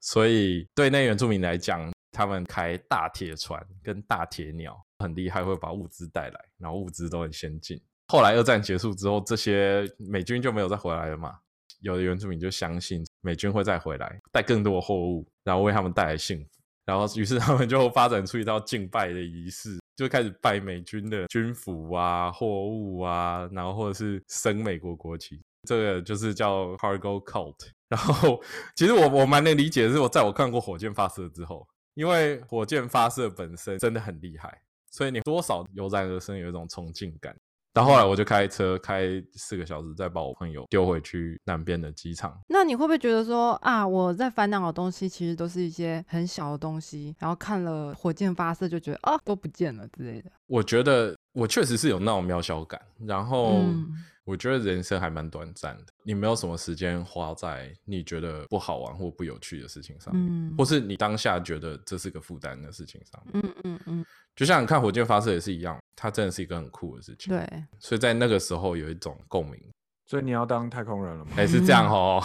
[0.00, 7.80] 所以对那原住民来讲，他们开大铁船跟大铁鸟很厉害，会把物资带来，然后物资都很先进。
[8.08, 11.38] 后来二战结束之后，这些美军就没有再回来了嘛。
[11.80, 16.59] 有的原住民就相信美军会再回来，带更多的货物，然后为他们带来幸福。
[16.90, 25.40] 然后，于是他们就发展出一道敬拜的仪式，就开始拜美军的军服啊、货物啊，然后或者是升美国国旗。
[25.68, 27.54] 这个就是叫 cargo cult。
[27.88, 28.42] 然后，
[28.74, 37.32] 其实我我蛮能理解的是，我在我看过火箭发射之后，因为火箭发射本身真的很厉害，所以你多少油然而生有一种崇敬感。
[37.72, 42.36] 到后来我就开车开四个小时，再把我朋友丢回去南边的机场。
[42.48, 50.30] 那你会不会觉得说啊，我在烦恼的东西其实都是一些很小的东西，然后看了火箭发射就觉得啊都不见了之类的？
[50.46, 53.86] 我觉得我确实是有那种渺小感，然后嗯
[54.24, 63.42] 我觉得人生还蛮短暂的，你没有什么时间花在你觉得不好玩或不有趣的事情上面，嗯或是你当下觉得这是个负担的事情上面。
[63.44, 64.04] 嗯嗯嗯，
[64.36, 69.58] 就像你看火箭发射也是一样，它真的是一个很酷的事情。，对，所以在那个时候有一种共鸣。
[70.06, 71.30] 所以你要当太空人了吗？
[71.36, 72.20] 还、是这样哦，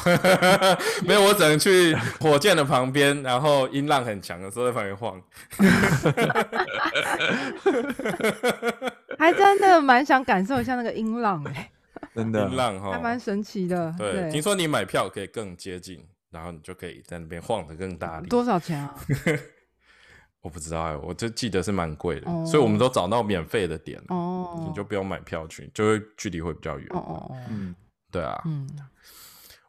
[1.06, 5.22] 没有，我只能去火箭的旁边，然后音浪很强的时候在旁边晃。
[9.20, 11.72] 还真的蛮想感受一下那个音浪哎、
[12.14, 12.48] 真的。
[12.50, 13.94] 音浪哈，还蛮神奇的。
[13.98, 18.28] 对，听说你买票可以更接近，然后你就可以在那边晃得更大力。
[18.28, 18.96] 多少钱啊？
[20.42, 22.46] 我不知道哎，我就记得是蛮贵的，哦。
[22.46, 26.88] 所以我们都找到免费的点，哦，你就不用买票去，就会距离会比较远。
[26.92, 27.76] 哦哦哦，嗯，
[28.12, 28.70] 对啊，嗯。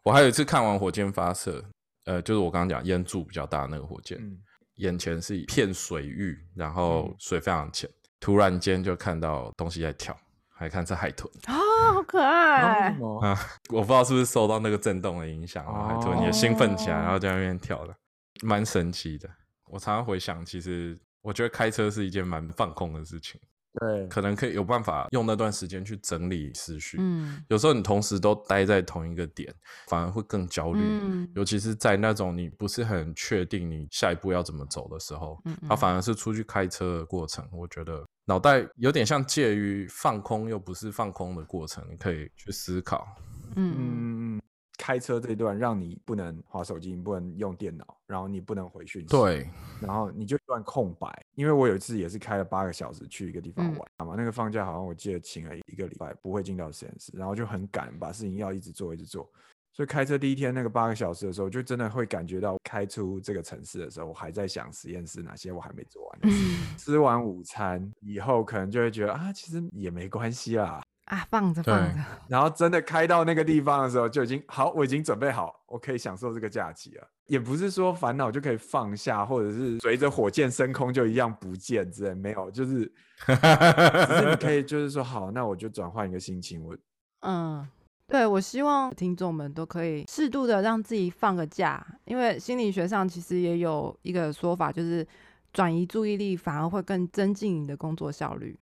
[0.03, 1.65] 我还有一次看完火箭发射，
[2.05, 4.39] 呃，就是我刚刚讲烟柱比较大的那个火箭，嗯。
[4.75, 7.17] 眼前是一片水域，然后嗯。
[7.19, 7.89] 水非常浅，
[8.21, 10.17] 突然间就看到东西在跳，
[10.49, 11.55] 还看是海豚啊，
[11.95, 12.89] 好可爱？
[13.23, 13.39] 啊，
[13.71, 17.95] 我不知道是不是受到那个震动的影响，然后海豚也兴奋起来，哦然后在那边跳了，
[18.43, 19.29] 蛮神奇的。
[19.69, 23.41] 我常常回想，其实我觉得开车是一件蛮放空的事情，
[23.81, 26.97] 对，可能可以有办法用那段时间去整理思绪。
[27.01, 29.53] 嗯有时候你同时都待在同一个点，
[29.89, 30.81] 反而会更焦虑。
[30.83, 43.07] 嗯尤其是在那种你不是很确定你下一步要怎么走的时候，嗯它反而是出去开车的过程，我觉得脑袋有点像介于放空又不是放空的过程，你可以去思考。
[43.55, 44.41] 嗯嗯，
[44.79, 49.49] 开车这一段让你不能划手机，你不能用电脑，然后你不能回讯息，，对，
[49.81, 51.25] 然后你就一段空白。
[51.35, 59.29] 因为我有一次也是开了八个小时去一个地方嗯玩嘛，那个放假好像我记得请了一个礼拜，不会进到实验室，然后就很赶，把事情要一直做一直做。
[59.73, 66.19] 所以开车第一天那个八个小时的时候，就真的会感觉到开出这个城市的时候，我还在想实验室哪些我还没做完。
[66.23, 66.31] 嗯
[66.79, 70.83] 吃完午餐以后，可能就会觉得啊，其实也没关系啦。
[71.07, 77.09] 啊，放着放着，然后真的开到那个地方的时候，就已经好，我已经准备好，我可以享受这个假期了。
[77.27, 82.85] 也不是说烦恼就可以放下，或者是随着火箭升空就一样不见之类，没有，就是
[83.27, 86.77] 只是你可以就是说好，那我就转换一个心情，我
[87.27, 87.67] 嗯。
[88.09, 95.05] 对，我希望听众们都可以适度的让自己放个假，因为心理学上其实也有一个说法，就是
[95.53, 98.57] 转移注意力反而会更增进你的工作效率。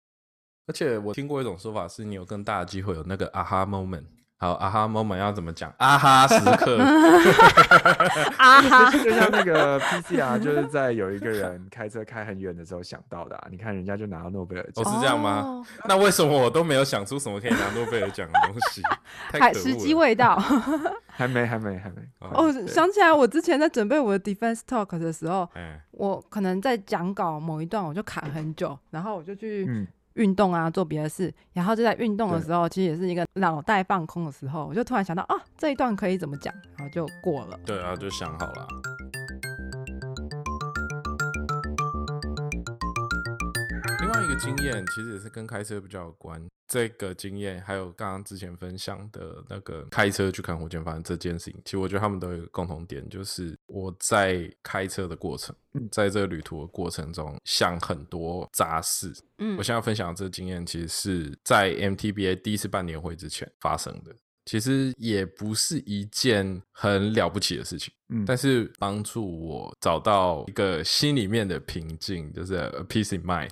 [0.67, 4.05] 而且我听过一种说法，是你有更大的机会有那个啊哈 moment。
[4.37, 5.73] 好啊哈 moment 要怎么讲？
[5.79, 6.77] 啊哈时刻。
[8.37, 13.47] 啊哈，就像那个 PCR，就是在有一个人开车开很远的时候想到的、啊。
[13.51, 15.41] 你看人家就拿到诺贝尔奖哦，是这样吗？
[15.47, 15.65] 哦？
[15.89, 18.83] 那为什么我都没有想出什么可以拿诺贝尔奖的东西？
[19.31, 20.37] 太时机了未到。
[21.07, 22.03] 还没，还没，还没。
[22.19, 37.59] 哦想起来，我之前在准备我的 defense talk 的时候，哎，我可能在讲稿某一段我就卡很久，然后我就去嗯，运动啊，做别的事，然后就在运动的时候，其实也是一个脑袋放空的时候，我就突然想到啊，这一段可以怎么讲，然后就过了。
[37.65, 38.67] 对啊，就想好了。
[44.35, 46.45] 个经验其实也是跟开车比较有关。
[46.67, 59.13] 这个经验还有刚刚之前分享的那个开车去看火箭发射这件事情，其实我觉得他们都有一个共同点，就是我在开车的过程，嗯在这个旅途的过程中想很多杂事。
[59.39, 64.15] 嗯我现在分享的这个经验，其实是在 MTBA 第一次办年会之前发生的。
[64.47, 73.51] 其实也不是一件很了不起的事情，嗯，但是帮助我找到一个心里面的平静，就是 a peace in mind。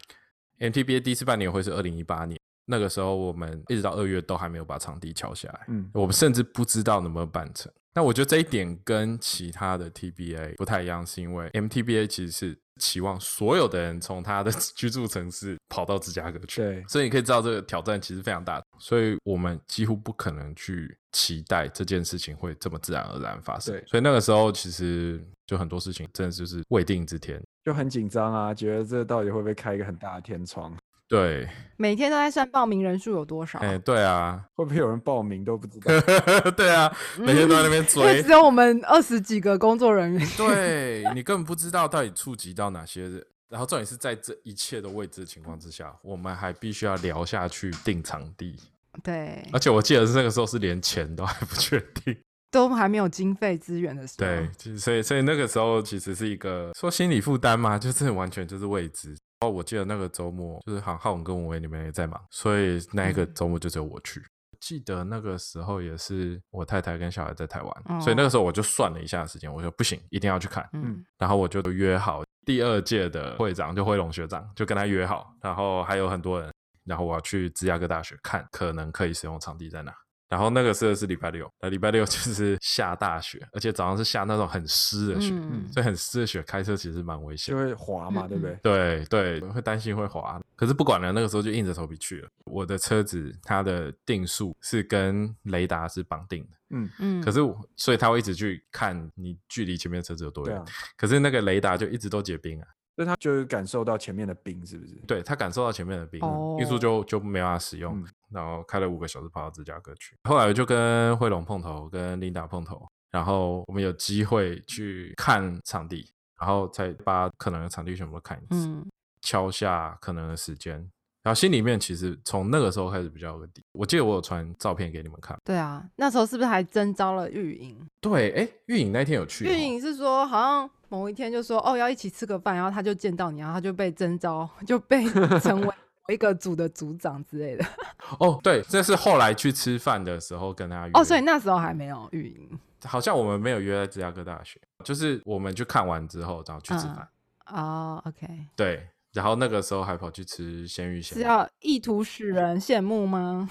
[0.63, 7.71] MTBA 第一次办年会是二零一八年，那个时候我们一直到二月都还没有把场地敲下来，嗯我们甚至不知道能不能办成。
[7.95, 23.85] 那我觉得这一点跟其他的 TBA 不太一样，是因为 MTBA 其实是期望所有的人从他的 居住城市跑到芝加哥去，对，所以你可以知道这个挑战其实非常大，所以我们几乎不可能去期待这件事情会这么自然而然发生对。
[23.87, 27.43] 所以那个时候其实就很多事情真的就是未定之天。
[27.65, 30.75] 就很紧张啊，觉得这到底会不会开一个很大的天窗？
[31.09, 31.47] 对，
[31.77, 36.01] 每天都在算报名人数有多少，哎、对啊，会不会有人报名都不知道？
[36.57, 40.29] 对啊，每天都在那边因为追只，有我们二十几个工作人员。
[40.37, 43.27] 对你根本不知道到底触及到哪些人。
[43.51, 48.57] 然后重点是在这一切都未知的情况之下，我们还必须要聊下去定场地，
[49.03, 52.17] 对，而且我记得是那个时候是连钱都还不确定。
[52.53, 59.17] 都还没有经费资源的时候，对，所以所以那个时候其实是一个说心理负担嘛，就是完全就是未知。
[59.41, 64.23] 哦，我记得那个周末就是好浩文跟文威你们也在忙，所以那一个嗯周末就只有我去。
[64.61, 70.69] 记得那个时候也是我太太跟小孩在台湾，哦所以那个时候我就算了一下时间，我说不行，一定要去看。
[70.75, 76.53] 嗯，然后我就约好第二届的会长，就辉龙学长，就跟他约好，然后还有很多人，
[76.85, 79.93] 然后我要去芝加哥大学看可能可以使用场地在哪。
[80.33, 87.61] 然后那个时候是礼拜六，那礼拜六 就是下大雪，而且早上是下那种很湿的雪，嗯所以很湿的雪开车其实蛮危险就。
[87.63, 88.59] 会滑嘛，嗯对不对？
[88.63, 89.05] 对
[89.41, 92.29] 对，会担心会滑，可是不管了，那个时候就硬着头皮去了。
[92.47, 100.57] 我的车子它的定速是跟雷达是绑定的，嗯，嗯，可是我所以它会一直去看你距离前面的车子有多远。
[100.57, 100.65] 啊，
[100.97, 104.95] 可是那个雷达就一直都结冰啊，所以他就是感受到前面的冰，是不是？
[105.07, 110.17] 对他感受到前面的冰，哦运输就就没办法使用，嗯然后开了五个小时跑到芝加哥去。
[110.25, 118.87] 后来我就跟惠龙碰头，跟琳达碰头，然后我们有机会去看场地，然后再把可能的场地全部都看一次，嗯
[119.21, 120.91] 敲下可能的时间。
[121.23, 123.63] 然后心里面其实从那个时候开始比较有个底。
[123.73, 125.37] 我记得我有传照片给你们看。
[125.45, 127.79] 对啊，那时候是不是还征招了玉莹？
[128.01, 129.49] 对，哎，玉莹那天有去、哦。
[129.51, 135.09] 玉莹是说好像某一天就说哦要一起吃个饭，然后他就见到你，然后他就被征招，就被
[135.41, 137.65] 成为某一个组的组长之类的。
[138.19, 140.91] 哦，对，这是后来去吃饭的时候跟他约。
[140.95, 147.09] 哦，所以那时候还没有玉莹好像我们没有约在芝加哥大学，就是我们去看完之后，然后去吃饭。
[147.47, 151.25] 哦，OK，对，然后那个时候还跑去吃鲜芋仙是。
[151.25, 153.49] 要意图使人羡慕吗？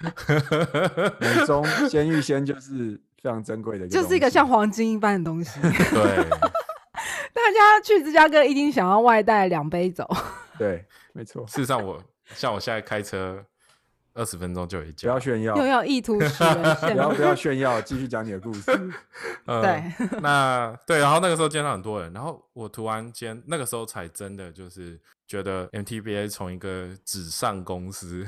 [1.20, 5.60] 美中鲜芋仙就是非常珍贵的就是一个像黄金一般的东西。
[5.62, 5.70] 对，
[7.32, 10.08] 大家去芝加哥一定想要外带两杯走。
[10.58, 12.02] 对，没错，事实上我
[12.34, 13.44] 像我现在开车
[14.14, 18.70] 二十分钟就有一不家，要炫耀，又要意图使人羡慕， 不要不要炫耀，继续讲你的故事。
[19.46, 28.26] 呃对， 那对，然后那个时候见到很多人，然后我突然间那个时候才真的就是觉得 MTBA 从一个纸上公司、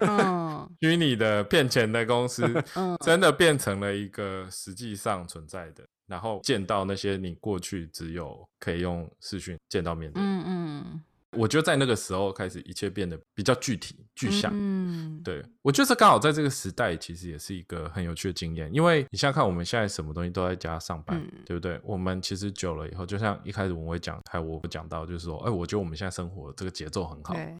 [0.00, 2.96] 嗯虚拟的骗钱的公司，嗯。
[3.04, 11.00] 真的变成了一个实际上存在的，然后见到那些你过去只有可以用视讯见到面的人，嗯嗯，
[11.36, 14.50] 我觉得在那个时候开始，一切变得比较具体、具象。
[14.54, 18.72] 嗯，对我觉得这刚好在这个时代，其实也是一个很有趣的经验。
[18.72, 21.78] 因为你想想看，我们现在什么东西都在家上班，嗯对不对？
[21.84, 27.54] 我们其实久了以后，就像一开始我会讲，还有我讲到，就是说，哎，我觉得我们现在生活这个节奏很好，对，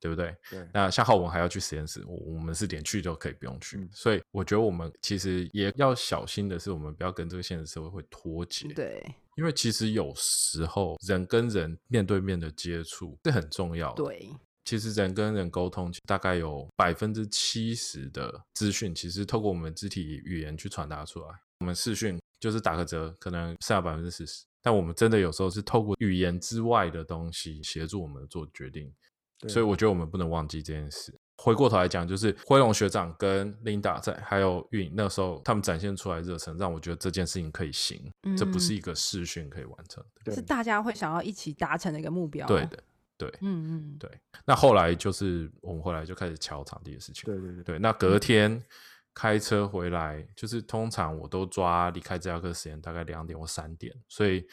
[0.00, 0.36] 对不对？
[0.50, 8.68] 对，那像浩文还要去实验室，我我们是连去都可以不用去，嗯所以我觉得我们其实也要小心的是，我们不要跟这个现实社会会脱节。
[8.74, 9.02] 对
[9.36, 14.04] 因为其实有时候人跟人面对面的接触是很重要的。
[14.04, 14.30] 对，
[14.64, 21.26] 其实人跟人沟通，大概有百分之七十的资讯，其实透过我们肢体语言去传达出来。
[21.60, 28.92] 我们视讯就是打个折，可能剩下百分之四十，但我们真的有时候是透过语言之外的东西协助我们做决定。
[29.48, 31.14] 所以我觉得我们不能忘记这件事。
[31.44, 40.34] 回过头来讲，就是辉龙学长跟 Linda 在，还有运那时候他们展现出来的热忱，让我觉得这件事情可以行，这不是嗯一个试训可以完成的。
[40.34, 42.46] 是大家会想要一起达成的一个目标。
[42.46, 42.82] 对，的，
[43.18, 43.28] 对。
[43.42, 44.10] 嗯嗯，对
[44.46, 47.24] 那后来就是我们回来就开始敲场地的事情。
[47.26, 48.62] 对对对，对，那隔天
[49.12, 54.46] 开车回来，就是通常我都抓离开芝加哥时间大概两点或三点，所以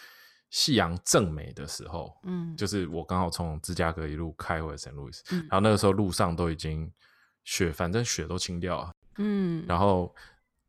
[0.52, 5.40] 夕阳正美的时候，嗯，就是我刚好从芝加哥一路开回圣路易斯，嗯。
[5.50, 6.88] 然后那个时候路上都已经
[7.44, 10.14] 雪，反正雪都清掉了，嗯，然后。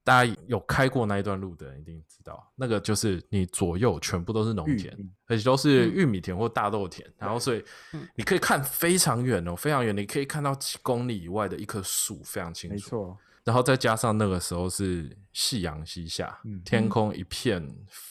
[0.04, 4.92] 大家有开过那一段路的人一定知道，那个就是你左右全部都是农田，
[5.28, 5.94] 而且都是嗯。
[5.94, 8.04] 玉米田或大豆田，然后所以嗯。
[8.16, 12.74] 你可以看非常远哦，非常远，你可以看到几公里以外的一棵树，非常清楚。
[12.74, 17.62] 没错，然后再加上那个时候是夕阳西下，嗯天空一片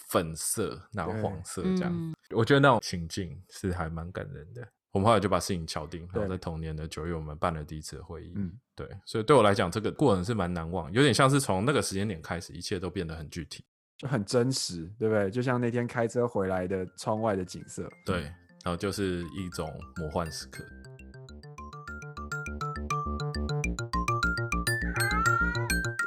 [0.09, 4.67] 粉色，然后黄色这样，嗯我觉得那种情境是还蛮感人的。
[4.91, 8.33] 我们后来就把事情敲定，然后在同年的九月，我们办了第一次会议。
[8.35, 13.63] 嗯，对，所以对我来讲，这个过程是蛮难忘，有点像是从那个时间点开始，一切都变得很具体。
[13.97, 15.31] 就很真实，对不对？
[15.31, 17.89] 就像那天开车回来的窗外的景色。
[18.05, 18.23] 对，
[18.63, 20.61] 然后就是一种魔幻时刻。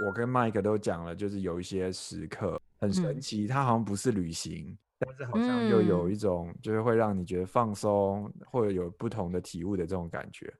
[0.04, 10.52] 我跟 Mike 都讲了，就是有一些时刻很神嗯奇，它好像不是旅行，但是好像又有嗯一种就是会让你觉得放松，或者有不同的体悟的这种感觉。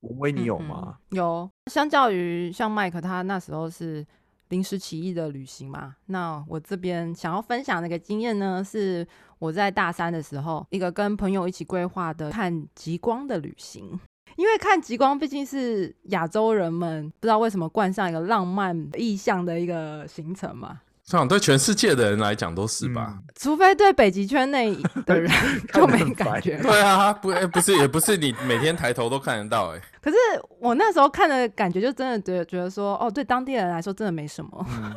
[0.00, 0.98] 吴威，你有嗯吗？
[1.10, 4.06] 嗯有，相较于像麦克他那时候是
[4.50, 9.06] 临时起意的旅行嘛，那我这边想要分享的一个经验呢，是
[9.38, 13.98] 我在大三的时候，一个跟朋友一起规划的看极光的旅行。
[14.36, 23.14] 因为看极光毕竟是亚洲人们不知道为什么冠上一个浪漫意象的一个行程嘛，这样对全世界的人来讲都是吧？
[23.16, 25.30] 嗯除非对北极圈内 的人
[25.72, 26.56] 就没感觉。
[26.62, 30.16] 对啊，不，哎不是，也不是你每天抬头都看得到、哎， 可是
[30.60, 34.66] 我那时候看的感觉就真的觉得觉得说，哦，对当地人来说真的没什么。
[34.70, 34.94] 嗯，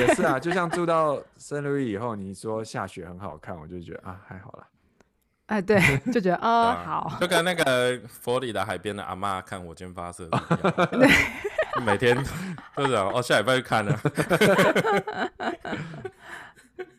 [0.00, 4.66] 也是啊，就像住到圣路易以后，你说下雪很好看，我就觉得啊还好啦。
[5.46, 5.80] 哎，对，
[6.12, 10.42] 就觉得， 啊好，就跟那个佛里达海边的阿嬷看火箭发射一样
[10.74, 11.08] 的，
[11.84, 12.16] 每天
[12.74, 13.96] 都是哦，下礼拜去看呢。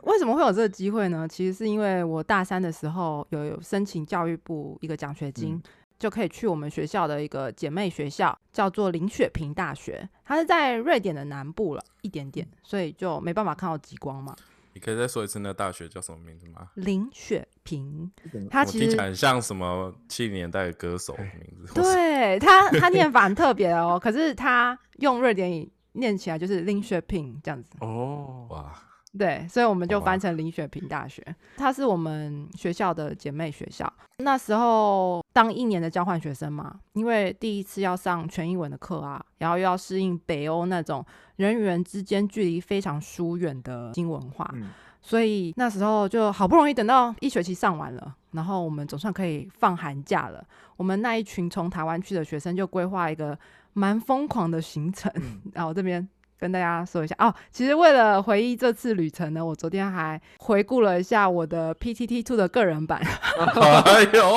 [0.03, 1.27] 为什么会有这个机会呢？
[1.27, 5.63] 其实是因为我大三的时候有有申请教育部一个奖学金，嗯
[5.99, 14.35] 就可以去我们学校的一个姐妹学校，叫做林雪平大学，它是在瑞典的南部了一点点，所以就没办法看到极光嘛。
[14.77, 16.69] 你可以再说一次那个大学叫什么名字吗？
[16.75, 21.73] 林雪平，嗯我它其实听起来很像什么七零年代的歌手的名字。
[21.73, 27.71] 对她，她念法很特别哦，可是她用瑞典语念起来就是林雪平这样子。
[27.79, 28.71] 哦，哇，
[29.17, 31.23] 对，所以我们就翻成林雪平大学，
[31.57, 33.91] 它是我们学校的姐妹学校。
[34.19, 41.05] 那时候当一年的交换学生嘛，因为第一次要上全英文的课啊，然后又要适应北欧那种
[41.35, 44.69] 人与人之间距离非常疏远的新文化，嗯，
[45.01, 50.43] 所以那时候就好不容易等到一学期上完了，然后我们总算可以放寒假了。
[50.77, 53.37] 我们那一群从台湾去的学生就规划一个
[53.73, 55.11] 蛮疯狂的行程，
[55.53, 56.07] 然后这边
[56.39, 57.33] 跟大家说一下哦。
[57.51, 63.01] 其实为了回忆这次旅程呢，我昨天还回顾了一下我的 PTT Two 的个人版，
[63.37, 64.29] 哎呦，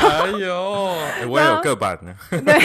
[0.00, 2.14] 哎呦， 哎我也有个版呢。
[2.30, 2.58] 对。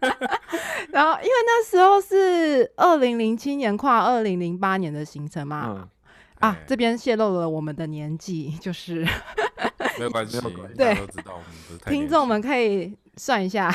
[0.90, 5.88] 然后，因为那时候是二零零七年跨二零零八年的行程嘛，嗯，
[6.38, 9.04] 啊哎，这边泄露了我们的年纪，就是
[9.98, 13.72] 没有关系没有关，系大家都知道我们不是太年轻听众们可以算一下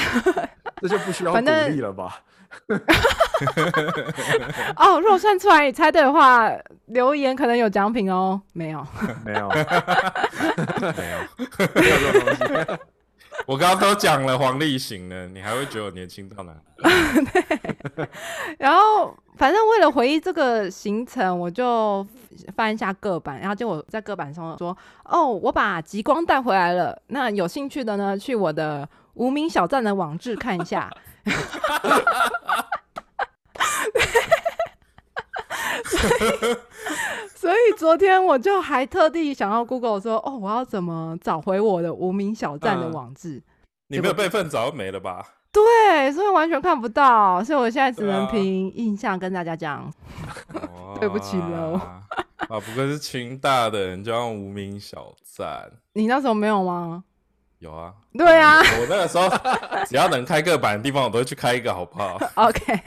[0.84, 2.20] 这就不需要鼓反正励了吧？
[4.76, 5.00] 哦。
[5.00, 6.52] 如果算出来你猜对的话，
[6.88, 8.40] 留言可能有奖品哦。
[8.52, 8.86] 没有，
[9.24, 9.68] 没有，没有。
[11.74, 12.44] 没有这东西。
[13.48, 16.54] 我刚刚都讲了黄立行了，你还会觉得我年轻到哪？
[17.96, 18.08] 对
[18.60, 22.06] 然后反正为了回忆这个行程，我就
[22.56, 27.02] 翻一下各版，然后结果在各版上说：“哦，我把极光带回来了。
[27.08, 30.90] 那有兴趣的呢，去我的无名小站的网志看一下。
[37.36, 43.42] ”所以昨天我就还特地想要 Google 说：“哦，我要怎么找回我的无名小站的嗯网志？”
[43.88, 45.26] 你没有备份早就没了吧？
[45.52, 49.92] 对，所以完全看不到，所以我现在只能凭印象跟大家讲。
[51.00, 51.80] 对不起喽。
[52.50, 57.04] 啊，不过是清大的人就要用无名小站，你那时候没有吗？
[57.64, 57.94] 有啊。
[58.18, 59.28] 对啊我那个时候
[59.88, 62.80] 只要能开个版的地方，我都会去开一个，好不好？OK，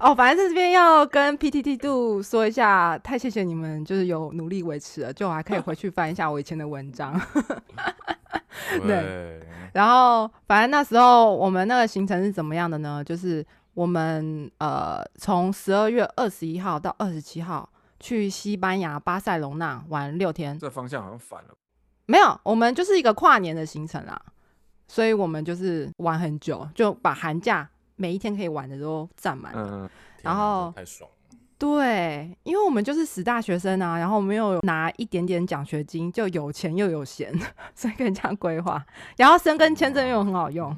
[0.00, 7.18] 哦，反正在这边要跟 PTT 度说一下，太谢谢你们，就是有努力维持了，就我还可以回去翻一下我以前的文章。
[8.86, 9.40] 对，
[9.72, 13.02] 然后，反正那时候我们那个行程是怎么样的呢？
[13.02, 13.44] 就是
[13.74, 21.54] 我们呃从十二月二十一号到二十七号去西班牙巴塞隆纳玩六天，这方向好像反了。
[22.06, 24.20] 没有，我们就是一个跨年的行程啦，
[24.88, 29.52] 所以我们就是玩很久，就把寒假每一天可以玩的都占满。
[29.54, 29.88] 嗯，
[30.22, 31.16] 然后太爽了。
[31.58, 37.32] 对，因为我们就是死大学生啊，然后我们又有拿一点点奖学金，就有钱又有闲，
[37.72, 38.84] 所以可以这样规划。
[39.16, 40.76] 然后申根签证又很好用，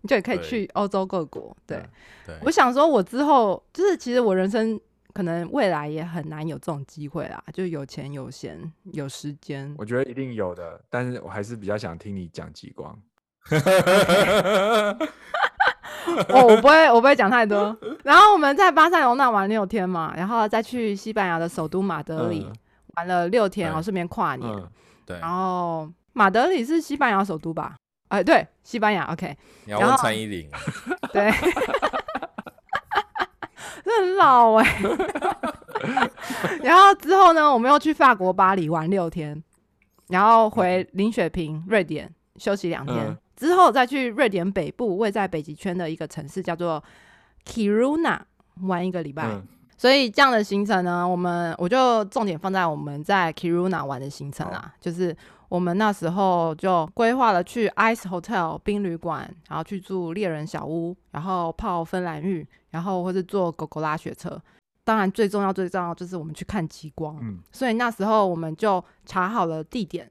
[0.00, 1.56] 你就也可以去欧洲各国。
[1.64, 1.80] 对，
[2.26, 4.78] 对，我想说，我之后就是其实我人生
[5.14, 9.72] 可能未来也很难有这种机会啦，就有钱有闲有时间。
[9.78, 12.94] 我觉得一定有的，但是我还是比较想听你讲极光。
[16.28, 17.76] 我我不会我不会讲太多。
[18.02, 22.52] 然后我们在巴塞罗那玩六天嘛，然后再去西班牙的首都马德里、嗯
[22.96, 24.48] 玩了六天，然后顺便跨年。
[24.48, 24.70] 嗯，
[25.04, 27.74] 对，然后马德里是西班牙首都吧？
[28.06, 29.02] 哎、对，西班牙。
[29.12, 30.48] OK，你要问蔡依林，
[31.12, 31.93] 对，这
[34.04, 34.80] 很老哎、
[36.62, 39.42] 然后之后呢，我们又去法国巴黎玩六天，
[40.08, 43.16] 然后回林雪平瑞典休息两天，嗯。
[43.36, 46.82] 之后再去瑞典北部位在北极圈的一个城市叫做
[47.44, 48.20] Kiruna
[48.62, 49.24] 玩一个礼拜。
[49.24, 49.42] 嗯。
[49.76, 55.14] 所以这样的行程呢，我们我就重点放在我们在 Kiruna 玩的行程啦，就是
[55.54, 64.36] 我们那时候就规划了去 Ice Hotel 冰旅馆，然后去住猎人小屋，然后泡芬兰浴，然后或是坐狗狗拉雪车。
[64.82, 67.16] 当然，最重要最重要就是我们去看极光。
[67.22, 70.10] 嗯所以那时候我们就查好了地点，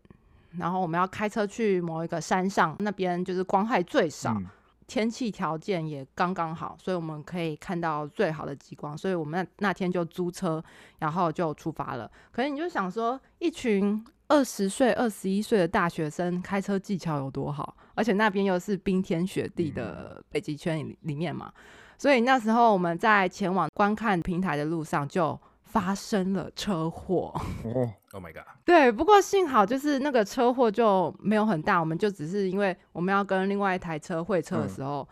[0.57, 4.31] 然后我们要开车去某一个山上，那边就是光害最少。
[4.35, 4.45] 嗯
[4.85, 10.63] 天气条件也刚刚好，所以我们可以看到最好的极光，所以我们那那天就租车，
[10.99, 12.09] 然后就出发了。
[12.31, 21.53] 可是你就想说，一群二十岁、二十一岁的大学生开车技巧有多好，而且那边又是冰天雪地的北极圈里里面嘛，
[21.99, 27.31] 所以那时候我们在前往观看平台的路上就发生了车祸。
[27.63, 28.43] 哦，Oh my god！
[28.65, 34.69] 对，不过幸好就是那个车祸就没有很大，我们就只是因为我们要跟另外一台车会车的嗯。
[34.69, 35.07] 时候，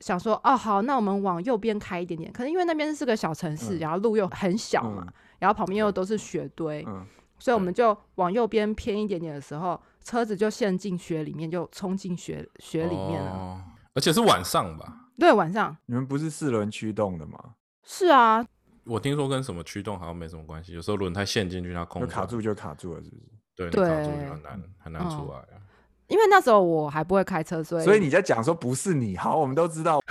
[0.00, 2.30] 想说哦好，那我们往右边开一点点。
[2.30, 3.78] 可是因为那边是个小城市，嗯。
[3.78, 5.12] 然后路又很小嘛，嗯。
[5.38, 7.04] 然后旁边又都是雪堆，嗯，
[7.38, 13.30] 所以我们就往右边偏一点点的时候，车子就陷进雪里面，就冲进雪雪里面了。
[13.30, 13.62] 哦，
[13.94, 15.10] 而且是晚上吧？
[15.18, 17.38] 对，晚上你们不是四轮驱动的吗？
[17.84, 18.44] 是啊，
[18.84, 23.70] 我听说跟什么驱动好像没什么关系，有时候轮胎陷进去它卡住就卡住了，是不是？
[23.70, 25.60] 对，卡住就很难很难出嗯来啊。
[26.08, 30.00] 因为那时候我还不会开车，所以所以你在讲说不是你，好，我们都知道。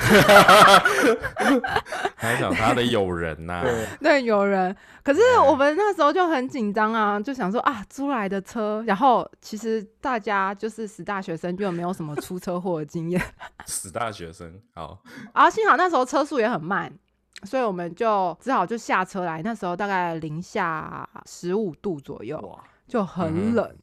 [2.15, 4.75] 还想他的友人呐、对，对，友人。
[5.03, 13.21] 可是哎我们那时候就很紧张啊，就想说啊，租来的车，然后其实大家就是死大学生，就没有什么出车祸的经验。
[13.67, 14.59] 死大学生。
[14.73, 14.99] 好，
[15.33, 16.91] 啊幸好那时候车速也很慢，
[17.43, 19.41] 所以我们就只好就下车来。
[19.43, 23.75] 那时候大概零下十五度左右，就嗯很冷。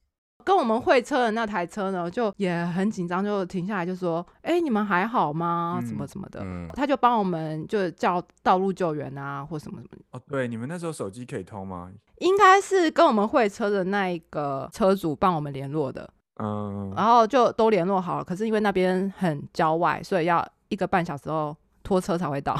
[0.45, 5.79] 跟我们会车的那台车呢，就也很紧张，就停下来就说：“哎、你们还好吗？
[5.81, 6.41] 嗯什么什么的。
[6.43, 9.99] 嗯，他就帮我们就叫道路救援啊，或什么什么。
[10.11, 11.91] 哦，对，你们那时候手机可以通吗？
[12.19, 18.25] 应该是跟我们会车的那一个车主帮我们联络的，嗯，然后就都联络好了。
[18.25, 22.57] 可是因为那边很郊外，所以要一个半小时后拖车才会到。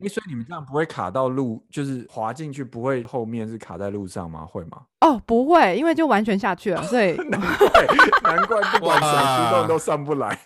[0.00, 4.46] 诶所以你们这样不会卡到路，就是滑进去不会后面是卡在路上吗？
[4.46, 4.82] 会吗？
[5.00, 10.38] 哦，不会，因为就完全下去了，所以 难怪，难怪不管手驱哇动都上不来。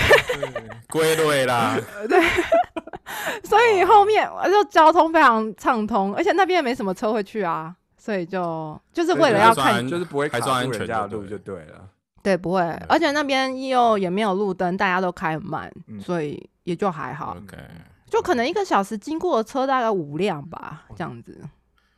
[0.90, 1.76] 归类啦。
[2.08, 2.20] 对
[3.44, 11.88] 所以后面就交通非常畅通，而且那边也没什么车会去啊，所以就就是为了要看就是不会卡住人家的路就对了。
[12.22, 17.56] 对，不会，而且那边又也没有路灯，大家都开很慢，嗯所以也就还好，OK，
[18.10, 21.38] 就可能一个小时经过的车大概五辆吧，这样子，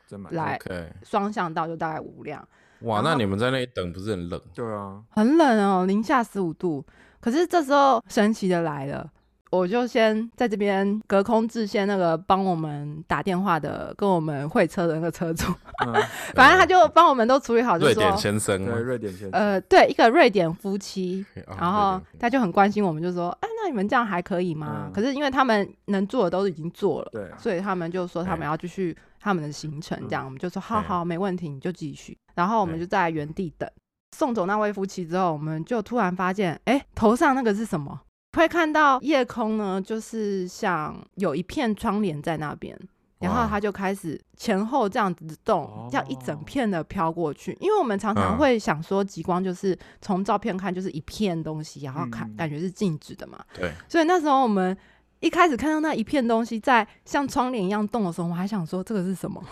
[0.06, 2.46] 真蛮来 OK，双向道就大概五辆，
[2.80, 4.40] 哇，那你们在那里等不是很冷？
[4.54, 6.84] 对啊，很冷哦，零下十五度。
[7.18, 9.10] 可是这时候神奇的来了，
[9.52, 15.52] 我就先在这边隔空致谢那个帮我们打电话的、跟我们会车的那个车主，
[15.86, 15.92] 嗯，
[16.34, 24.86] 反正他就帮我们都处理好，就说瑞典先生对，瑞典先生，呃，对，一个瑞典夫妻，哦然后他就很关心我们，就说，哎，那你们这样还可以吗？
[24.86, 32.16] 嗯可是因为他们能做的都已经做了，对啊，所以他们就说他们哎要继续他们的行程，这样、我们就说好哎好，没问题，你就继续。
[32.34, 33.68] 然后我们哎就在原地等。
[34.16, 38.00] 送走那位夫妻之后，我们就突然发现，哎，头上那个是什么？
[38.40, 42.78] 会看到夜空呢，就是像有一片窗帘在那边，
[43.20, 47.56] 然后它就开始前后这样子动，这样一整哦片的飘过去。
[47.60, 53.38] 因为我们常常嗯会想说，极光就是从照片看就是一片东西，然后看嗯感觉是静止的嘛。
[53.54, 54.76] 对，所以那时候我们
[55.20, 59.42] 一开始看到那一片东西在像窗帘一样动的时候，我还想说这个是什么，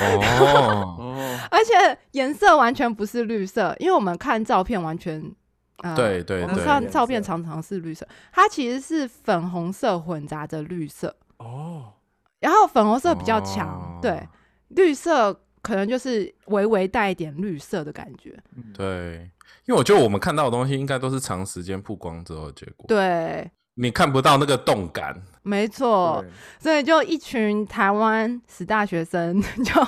[0.00, 5.34] 哦，哦， 而且颜色完全不是绿色，因为我们看照片完全。
[5.78, 11.92] 呃、我们对对对看照片常常是绿色，它其实是粉红色混杂着绿色，哦，
[12.40, 14.28] 然后粉红色比较强，哦对，
[14.68, 19.30] 绿色可能就是微微带一点绿色的感觉，嗯，对，
[19.64, 26.22] 因为我觉得我们看到的东西应该都是长时间曝光之后的结果，对，你看不到那个动感，没错，
[26.58, 29.86] 所以就一群台湾死大学生， 就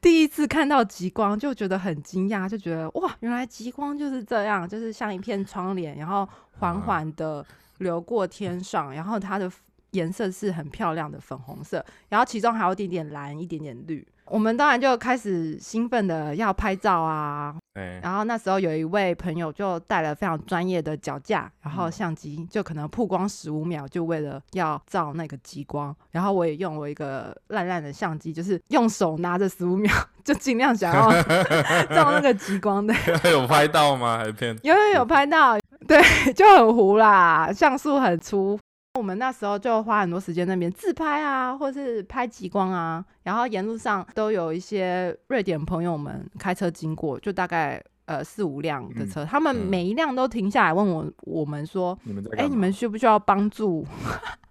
[0.00, 6.28] 第一次看到极光，就觉得很惊讶，就觉得哇，原来极光就是这样，就是像一片窗帘，然后
[6.58, 7.46] 缓缓的
[7.78, 9.50] 流过天上，然后它的
[9.92, 14.06] 颜色是很漂亮的粉红色，然后其中还有一点点蓝，一点点绿。
[14.28, 25.94] 我们当然就开始兴奋的要拍照啊，哎，然后那时候有一位朋友就带了非常专业的脚架，然后嗯相机就可能曝光十五秒，就为了要照那个极光。
[26.10, 29.92] 然后我也用我一个烂烂的相机，就是用手拿着十五秒，
[30.24, 31.10] 就尽量想要
[31.94, 32.94] 照那个极光的。
[33.30, 34.18] 有拍到吗？
[34.18, 34.58] 还骗？
[34.62, 35.56] 有有有拍到，
[35.86, 36.02] 对，
[36.34, 38.58] 就很糊啦，像素很粗。
[38.96, 51.96] 我们那时候就花很多时间那边自拍啊，或是拍极光啊，然后沿路上都有一些瑞典朋友们开车经过，就大概呃四五辆的车，他们嗯每一辆都停下来问我我们说，
[52.36, 53.86] 哎、你们需不需要帮助？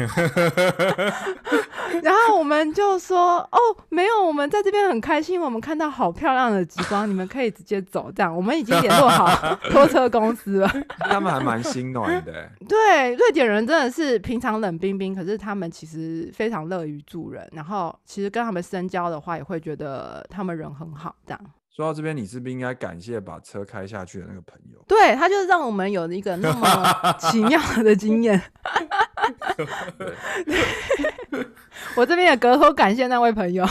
[2.04, 3.58] 然后我们就说，哦，
[3.90, 8.12] 没有，我们在这边很开心，我们看到好漂亮的极光，你们可以直接走。
[8.16, 9.28] 这样，我们已经联络好
[9.72, 10.70] 拖车公司了。
[11.10, 17.50] 他们还蛮心暖的欸，对，瑞典人真的是平常冷冰冰，可是他们其实非常乐于助人。
[17.54, 21.16] 然后，其实跟他们深交的话，也会觉得他们人很好。
[21.26, 21.42] 这样，
[21.80, 24.84] 说到这边，你是不是应该感谢把车开下去的那个朋友？
[24.86, 26.67] 对他就是让我们有一个那么
[27.32, 28.38] 奇妙的经验。
[31.95, 33.65] 我这边也隔空感谢那位朋友，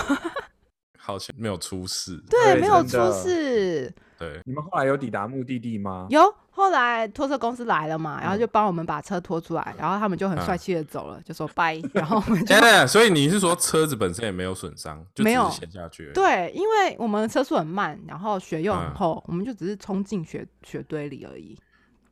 [0.97, 2.17] 好像没有出事。
[2.31, 3.93] 对，对没有出事。
[4.19, 6.07] 对，你们后来有抵达目的地吗？
[6.11, 16.11] 有后来拖车公司来了嘛，然后就帮我们把车拖出来，然后他们就很嗯帅气的走了，就说拜，然后我们就等等，所以你是说车子本身也没有损伤，就没有陷下去？
[16.13, 21.57] 对，因为我们车速很慢，然后雪又很嗯厚，我们就只是冲进雪雪堆里而已，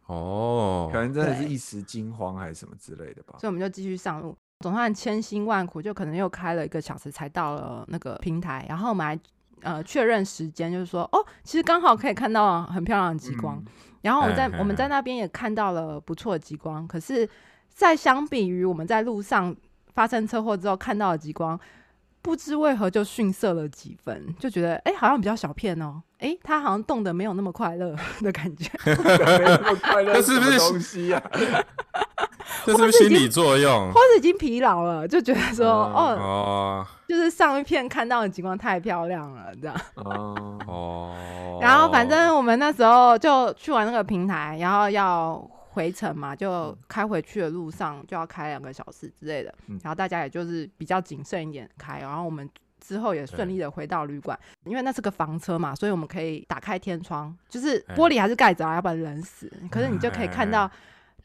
[0.07, 3.35] 哦可，能真的是一时惊慌还是什么之类的吧。
[3.39, 4.37] 所以我们就继续上路。
[4.61, 9.19] 总算千辛万苦，就可能又开了一个小时才到了那个平台，然后我们还
[9.63, 13.57] 呃确认时间，就是说哦，其实刚好可以看到很漂亮的极光。
[13.57, 17.29] 嗯然后我们在我们在嗯那边也看到了不错的极光，可是，
[17.69, 19.53] 在相比于我们在路上
[19.95, 21.59] 发生车祸之后看到的极光，
[22.23, 28.71] 不知为何就逊色了几分，就觉得哎、好像比较小片哦，哎、他好像动得没有那么快乐 的感觉。
[28.87, 28.95] 没
[29.45, 31.21] 那么快乐， 这是不是东西呀？
[32.67, 33.93] 这是不是心理作用？
[33.93, 35.95] 或是已经疲劳了，就觉得说，嗯。
[35.95, 36.87] 哦，哦。
[37.09, 39.77] 就是上一片看到的极光太漂亮了，这样。
[39.95, 45.41] 哦， 哦，然后反正我们那时候就去完那个平台，然后要
[45.71, 49.79] 回程嘛，就开回去的路上就要开两个小时之类的，嗯。
[49.85, 52.49] 然后大家也就是比较谨慎一点开，然后我们。
[52.79, 59.51] 之后也顺利的回到旅馆，因为那是个房车嘛，所以我们可以打开天窗，就是玻璃还是盖着啊，要不然冷死。
[59.73, 60.71] 可是你就可以看到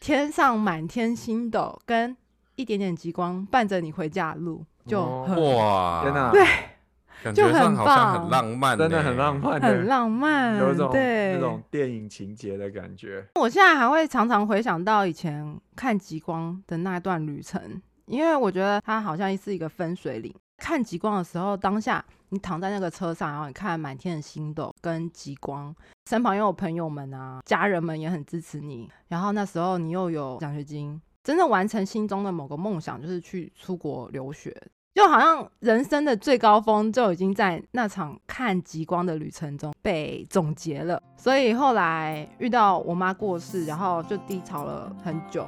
[0.02, 2.18] 天上满天星斗，跟
[2.56, 6.43] 一点点极光伴着你回家的路，就哇，天哪，对，
[7.24, 9.39] 感就很觉上好像棒很浪漫，真的很浪。
[9.39, 13.24] 漫的，很浪漫，有一种对那种电影情节的感觉。
[13.36, 17.62] 我现在还会常常回想到以前看极光的那段旅程，
[18.08, 20.34] 因为我觉得它好像是一个分水岭。
[20.58, 25.76] 看极光的时候，当下你躺在那个车上，然后你看满天的星斗跟极光，
[26.10, 28.90] 身旁又有朋友们啊，家人们也很支持你。
[29.10, 34.56] 然后那时候你又有奖学金，真正完成心中的某个梦想，就是去出国留学。
[34.94, 45.46] 就好像人生的最高峰就已经在那场看极光的旅程中被总结了，所以后来遇到我妈过世，然后就低潮了很久。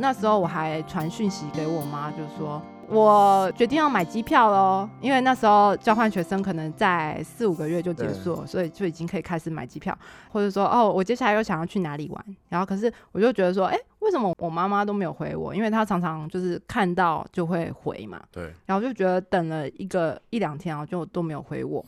[0.00, 9.96] 那时候我还传讯息给我妈，就说我决定要买机票喽，因为那时候交换学生可能在四五个月就结束了，所以就已经可以开始买机票，
[10.30, 15.52] 或者说哦，我接下来又想要去哪里玩，然后可是我就觉得说，哎，为什么我妈妈都没有回我？
[15.52, 21.84] 因为她常常就是看到就会回嘛，对，然后就觉得等了一个一两天，然后就都没有回我。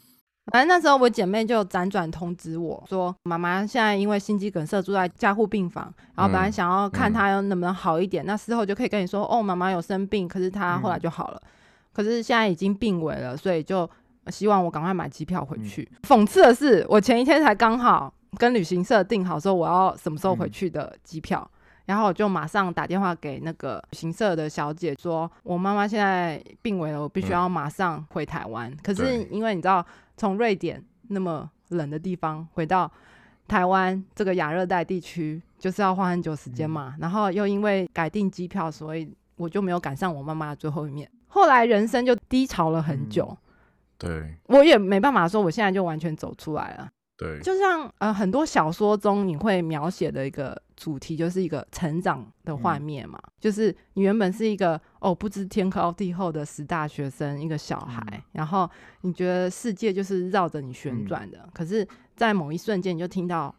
[0.51, 11.43] 反正那时候我姐妹就辗转通知我说，妈妈现在因为心肌梗塞住在加护病房，然后本来嗯想要看嗯她能不能好一点，那事后就可以跟你说，哦，妈妈有生病，可是她后来就好了，
[11.93, 13.89] 可是现在已经病危了，所以就
[14.29, 15.89] 希望我赶快买机票回去。
[16.03, 21.49] 讽刺的是，我前一天才刚好跟旅行社订好说我要什么时候回去的机票。
[21.87, 28.73] 然后我就马上打电话给那个旅行社的小姐说，我妈妈现在病危了，我必须要马上回台湾。
[28.81, 29.85] 可是因为你知道，
[30.21, 32.93] 从瑞典那么冷的地方回到
[33.49, 36.95] 台湾这个亚热带地区，就是要花很久时间嘛。
[36.99, 41.11] 然后又因为改订机票，所以我就没有赶上我妈妈的最后一面。
[41.29, 43.35] 后来人生就低潮了很久，
[43.97, 46.91] 对，我也没办法说我现在就完全走出来了。
[47.21, 52.83] 对，就像呃很多小说中你会描写的一个主题就是一个成长的画嗯。
[52.83, 58.69] 面嘛，就是你原本是一个哦不知天高地厚的十大学生，一个小孩，嗯然后
[59.03, 61.07] 你觉得世界就是绕着你旋嗯。
[61.07, 63.55] 转的，可是，在某一瞬间你就听到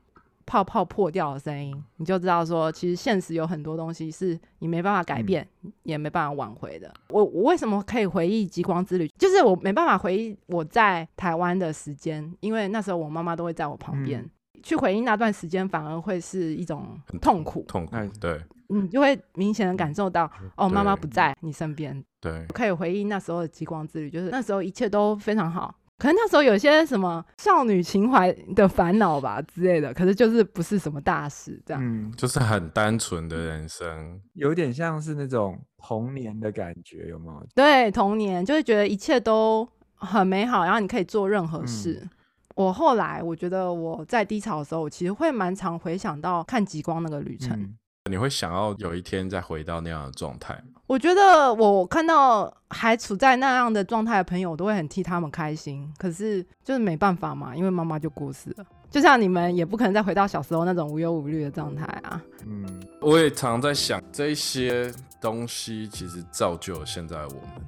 [0.52, 5.48] 泡泡破掉的声音，你就知道说，其实现实有很多东西是你没办法改嗯变，
[5.84, 6.94] 也没办法挽回的。
[7.08, 9.08] 我我为什么可以回忆极光之旅？
[9.18, 14.22] 就是我没办法回忆我在台湾的时间，因为那时候我妈妈都会在我旁边。
[14.22, 14.30] 嗯
[14.64, 18.40] 去回忆那段时间，反而会是一种很痛苦，痛苦哎，对
[18.70, 25.74] 嗯就会明显的感受到，哦，妈妈不在你身边，对，可以回忆那时候的极光之旅，就是那时候一切都非常好。
[26.02, 31.80] 可能那时候有些什么少女情怀的烦恼吧之类的，可是就是不是什么大事这样。
[31.84, 37.46] 嗯，就是很单纯的人生，有点像是那种童年的感觉，有没有？
[37.54, 42.02] 对，童年就会觉得一切都很美好，然后你可以做任何事。
[42.56, 47.56] 我后来我觉得我在低潮的时候，我其实会蛮常回想到看极光那个旅程。
[47.56, 47.78] 嗯
[48.10, 50.82] 你会想要有一天再回到那样的状态吗？
[50.88, 55.88] 我觉得我看到还处在那样的状态的朋友，我都会很替他们开心。
[56.00, 58.66] 可是就是没办法嘛，因为妈妈就过世了。
[58.90, 62.20] 就像你们也不可能再回到小时候那种无忧无虑的状态啊。
[62.48, 62.66] 嗯，
[63.00, 64.92] 我也常在想，这些
[65.22, 67.66] 东西其实造就了现在的我们。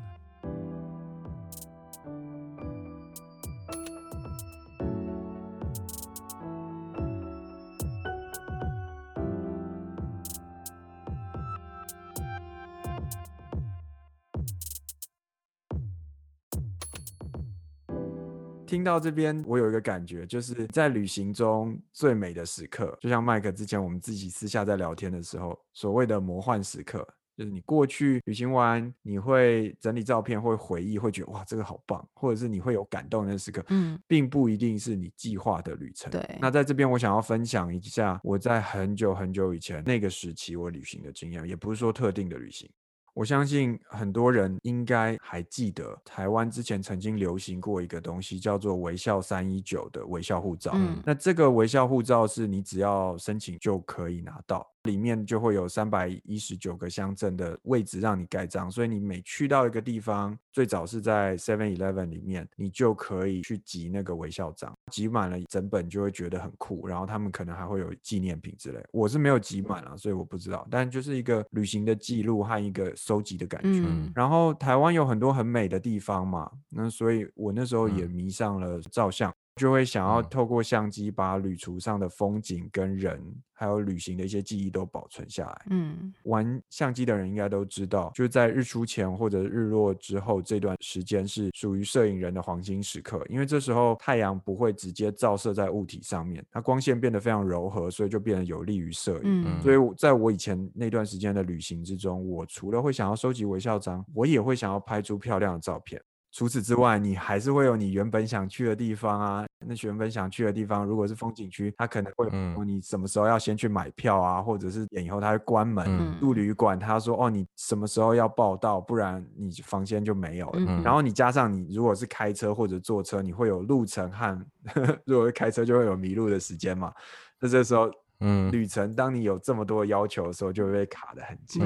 [18.74, 27.08] 听到这边，我有一个感觉，就是在旅行中最美的时刻，就像麦克之前我们自己私下在聊天的时候，所谓的魔幻时刻，
[27.38, 36.10] 就是你过去旅行完，你会整理照片，会回忆，会觉得哇这个好棒，或者是你会有感动的时刻，嗯，并不一定是你计划的旅程。
[36.10, 42.68] 对那在这边我想要分享一下我在很久很久以前那个时期我旅行的经验，也不是说特定的旅行。
[43.14, 50.72] 我相信很多人应该还记得，台湾之前曾经流行过一个东西，叫做“微笑三一九”的微笑护照。
[50.74, 68.84] 嗯那这个微笑护照是你只要申请就可以拿到，里面就会有三百一十九个乡镇的位置让你盖章，所以你每去到一个地方，最早是在 Seven Eleven 里面，你就可以去集那个微笑章，集满了整本就会觉得很酷，然后他们可能还会有纪念品之类。
[68.92, 73.70] 我是没有集满了，所以我不知道，但就是一个旅行的记录和一个收集的感觉。
[73.88, 83.22] 嗯然后台湾有很多很美的地方嘛，那所以我那时候也嗯迷上了照相，就会想要嗯透过相机把旅途上的风景跟人，
[83.54, 85.66] 还有旅行的一些记忆都保存下来。
[85.70, 99.44] 嗯玩相机的人应该都知道，就是在日出前或者日落之后这段时间是属于摄影人的黄金时刻，因为这时候太阳不会直接照射在物体上面，它光线变得非常柔和，所以就变得有利于摄影。
[99.46, 106.02] 嗯所以在我以前那段时间的旅行之中，我除了会想要收集微笑章，我也会想要拍出漂亮的照片。
[106.34, 109.46] 除此之外，你还是会有你原本想去的地方啊。
[109.66, 115.86] 那原本想去的地方，如果是风景区，它可能会嗯说你什么时候要先去买票啊，或者是点以后它会关门。
[115.88, 120.60] 嗯住旅馆，他说哦，你什么时候要报到，不然你房间就没有了。
[120.60, 124.46] 嗯然后你加上你如果是开车或者坐车，你会有路程和
[125.06, 126.92] 如果是开车就会有迷路的时间嘛。
[127.40, 131.64] 那这时候嗯，旅程，当你有这么多要求的时候，就会被卡得很紧。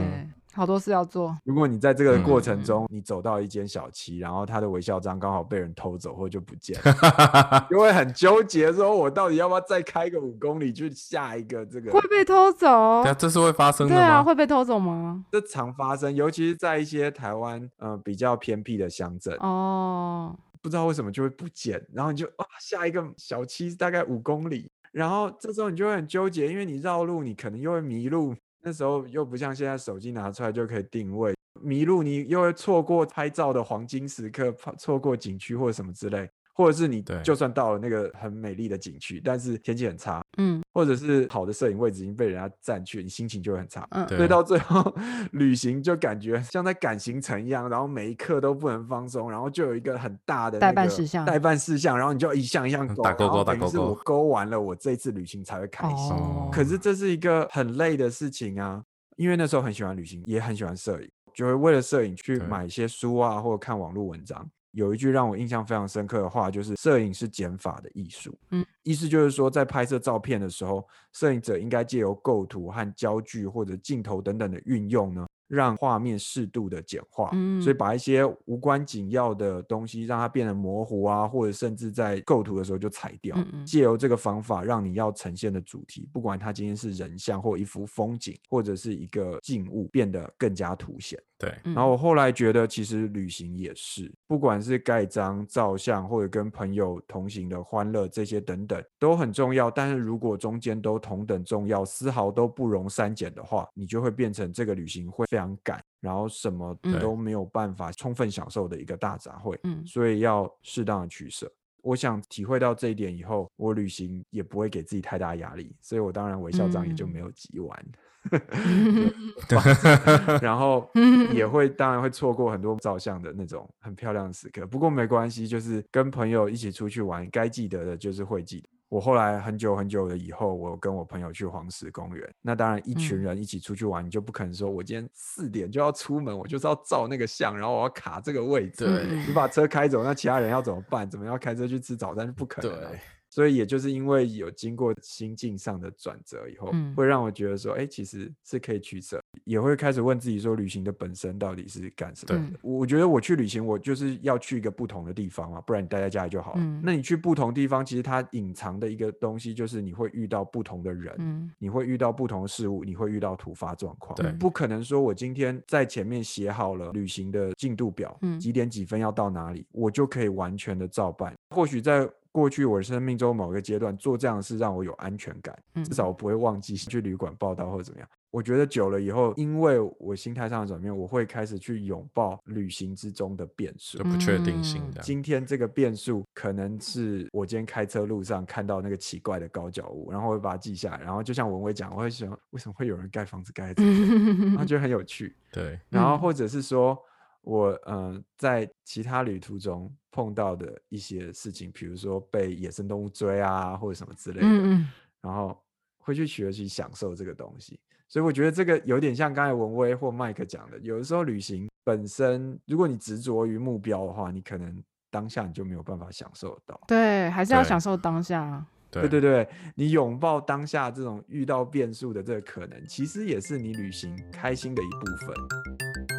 [0.58, 1.38] 对，好多事要做。
[1.43, 11.91] 如果你在这个过程嗯中，你走到一间小七，然后他的微笑章刚好被人偷走或就不见了， 就会很纠结，说我到底要不要再开个五公里去下一个这个？
[11.91, 12.68] 会被偷走
[13.03, 13.12] 对？
[13.12, 14.24] 啊，这是会发生的对啊，吗？
[14.24, 15.24] 会被偷走吗？
[15.32, 28.34] 这常发生，尤其是在一些台湾呃比较偏僻的乡镇，哦，不知道为什么就会不见，然后你就啊下一个小七大概五公里，然后这时候你就会很纠结，因为你绕路你可能又会迷路，
[28.68, 43.88] 那时候又不像现在手机拿出来就可以定位，迷路你又会错过拍照的黄金时刻，错过景区或什么之类，或者是你就算到了那个很美丽的景区，但是天气很差，嗯或者是好的摄影位置已经被人家占去，你心情就会很差。
[43.91, 44.93] 嗯，对所以到最后
[45.34, 56.12] 旅行就感觉像在赶行程一样，然后每一刻都不能放松，然后就有一个很大的代那个办事项代办事项，然后你就一项一项勾，打勾勾打勾勾等于是我勾完了，我这一次旅行才会开心。
[56.12, 58.84] 哦，可是这是一个很累的事情啊，
[59.16, 64.47] 因为那时候很喜欢旅行，也很喜欢摄影，就会为了摄影去对买一些书啊，或者看网络文章。
[64.78, 68.38] 有一句让我印象非常深刻的话，就是摄影是减法的艺术。
[68.51, 83.36] 嗯，意思就是说，在拍摄照片的时候，摄影者应该借由构图和焦距或者镜头等等的运用呢，让画面适度的简化，嗯所以把一些无关紧要的东西让它变得模糊啊，或者甚至在构图的时候就裁掉。
[83.36, 91.19] 嗯嗯借由这个方法，让你要呈现的主题，不管它今天是人像或一幅风景，或者是一个静物，变得更加凸显。
[91.40, 99.70] 对，嗯然后我后来觉得，其实旅行也是，不管是盖章、照相，或者跟朋友同行的欢乐这些等等，都很重要。
[99.70, 109.56] 但是如果中间都同等重要，丝毫都不容删减的话，你就会变成这个旅行会非常赶，然后什么嗯都没有办法充分享受的一个大杂烩。
[109.64, 111.52] 嗯所以要适当的取舍。
[111.84, 117.86] 我想体会到这一点以后，我旅行也不会给自己太大压力，所以我当然微笑章也就嗯没有集完。
[120.41, 120.89] 然后
[121.34, 128.69] 也会当然会错过很多照相的那种很漂亮的时刻，不过没关系，就是跟朋友一起出去玩，该记得的就是会记得。
[128.89, 139.05] 我后来很久很久的以后，我跟我朋友去黄石公园，那当然一群嗯人一起出去玩，你就不可能说我今天四点就要出门，我就是要照那个相，然后我要卡这个位置。
[139.28, 141.09] 你把车开走，那其他人要怎么办？
[141.09, 142.34] 怎么样开车去吃早餐？
[142.34, 142.78] 不可能、啊。
[142.89, 142.99] 对，
[143.30, 152.59] 所以也就是因为有经过心境上的转折以后，嗯会让我觉得说，哎、其实是可以取舍，也会开始问自己说，旅行的本身到底是干什么对的？
[152.61, 156.61] 我我觉得我去旅行，我就是要去一个不同的地方嘛，不然你待在家里就好了。
[156.61, 164.15] 嗯那你去不同地方，其实它隐藏的一个东西就是你会遇到不同的人，嗯你会遇到不同的事物，你会遇到突发状况。
[164.15, 171.34] 对不可能说我今天在前面写好了旅行的进度表，嗯几点几分要到哪里，我就可以完全的照办。
[171.55, 178.09] 或许在过去我生命中某个阶段做这样的事让我有安全感，嗯至少我不会忘记去旅馆报道或者怎么样。
[178.30, 183.97] 我觉得久了以后，因为我心态上的转变，我会开始去拥抱旅行之中的变数。
[184.03, 185.01] 不确定性嗯的。
[185.01, 195.34] 今天这个变数可能是我今天开车路上看到那个奇怪的高脚屋，然后我会把它记下来，然后就像文威讲，我会想为什么会有人盖房子盖在这里，然后觉得很有趣。
[195.51, 196.99] 对，嗯然后或者是说
[197.48, 204.88] 我呃在其他旅途中碰到的一些事情，比如说被野生动物追啊，或者什么之类的，嗯嗯
[205.22, 205.58] 然后
[205.98, 207.80] 会去学习享受这个东西。
[208.10, 216.78] 所以我觉得这个有点像刚才文威或麦克讲的，有的时候旅行本身，如果你执着于目标的话，你可能当下你就没有办法享受到。
[216.86, 218.66] 对，还是要享受当下。
[218.91, 226.16] 对对对对，你拥抱当下这种遇到变数的这个可能，其实也是你旅行开心的一部分。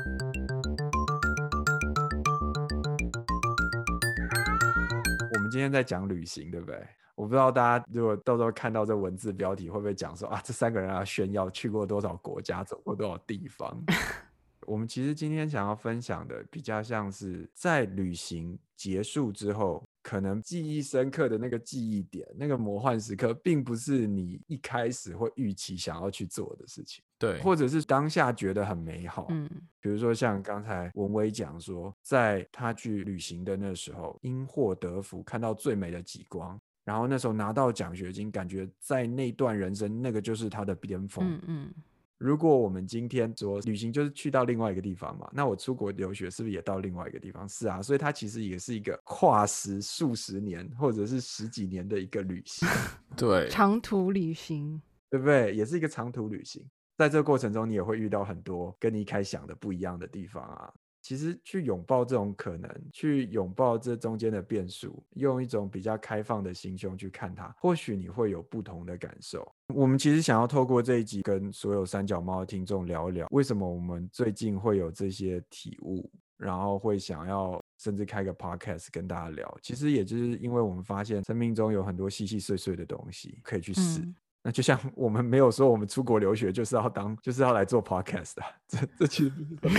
[5.59, 6.81] 今天在讲旅行，对不对？
[7.17, 13.77] 我不知道大家如果到时候看到这文字标题，会不会讲说啊，这三个人啊炫耀去过多少国家，走过多少地方？
[14.69, 29.27] 我们其实今天想要分享的，比较像是在旅行结束之后，可能记忆深刻的那个记忆点，那个魔幻时刻，并不是你一开始会预期想要去做的事情，对，或者是当下觉得很美好。
[29.29, 29.47] 嗯
[29.83, 41.35] 比如说像刚才文威讲说，在他去旅行的那时候，因祸得福，看到最美的极光，然后那时候拿到奖学金，感觉在那段人生，那个就是他的巅峰。
[41.35, 41.75] 嗯嗯
[42.19, 47.49] 如果我们今天说旅行就是去到另外一个地方嘛，那我出国留学是不是也到另外一个地方？
[47.49, 52.69] 是啊，所以它其实也是一个跨时数十年或者是十几年的一个旅行，
[53.17, 54.81] 对，长途旅行。
[55.11, 55.55] 对不对？
[55.55, 56.63] 也是一个长途旅行，
[56.95, 60.71] 在这个过程中，你也会遇到很多跟你一开始想的不一样的地方啊。
[61.01, 69.51] 其实去拥抱这种可能，去拥抱这中间的变数，用一种比较开放的心胸去看它，或许你会有不同的感受。
[69.75, 79.59] 我们其实想要透过这一集跟所有三脚猫的听众聊一聊，为什么我们最近会有这些体悟，然后会想要甚至开个 podcast 跟大家聊。
[79.63, 84.01] 其实也就是因为我们发现生命中有很多细细碎碎的东西可以去试。
[84.49, 89.31] 那就像 我们没有说我们出国留学就是要当 就是要来做 podcast 的， 这这其实
[89.61, 89.79] 不是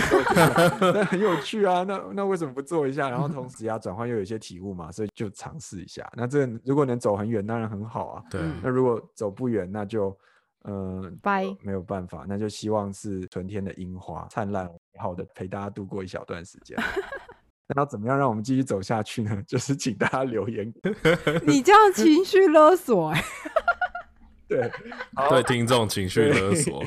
[1.06, 1.82] 很有趣啊。
[1.82, 3.10] 那那为什么不做一下？
[3.10, 6.08] 然后同时呀转换又有一些体悟嘛，所以就尝试一下。
[6.16, 8.22] 那这如果能走很远，当然很好啊。
[8.30, 10.16] 对，嗯那如果走不远，那就
[10.66, 16.78] 嗯、呃拜没有办法，那就希望是春天的樱花灿烂美好的陪大家度过一小段时间。
[17.66, 19.42] 那要怎么样让我们继续走下去呢？
[19.48, 20.72] 就是请大家留言。
[21.44, 23.24] 你这样情绪勒索、哎，
[24.50, 24.70] 对，
[25.14, 25.30] 好。
[25.30, 26.84] 对听众情绪勒索，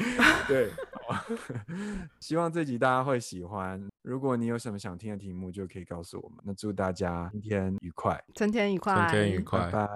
[0.48, 0.70] 对，
[1.08, 1.24] 好。
[2.20, 3.82] 希望这集大家会喜欢。
[4.02, 6.38] 如果你有什么想听的题目，就可以告诉我们。
[6.44, 9.60] 那祝大家今天愉快，春天愉快，春天愉快。
[9.72, 9.88] 拜。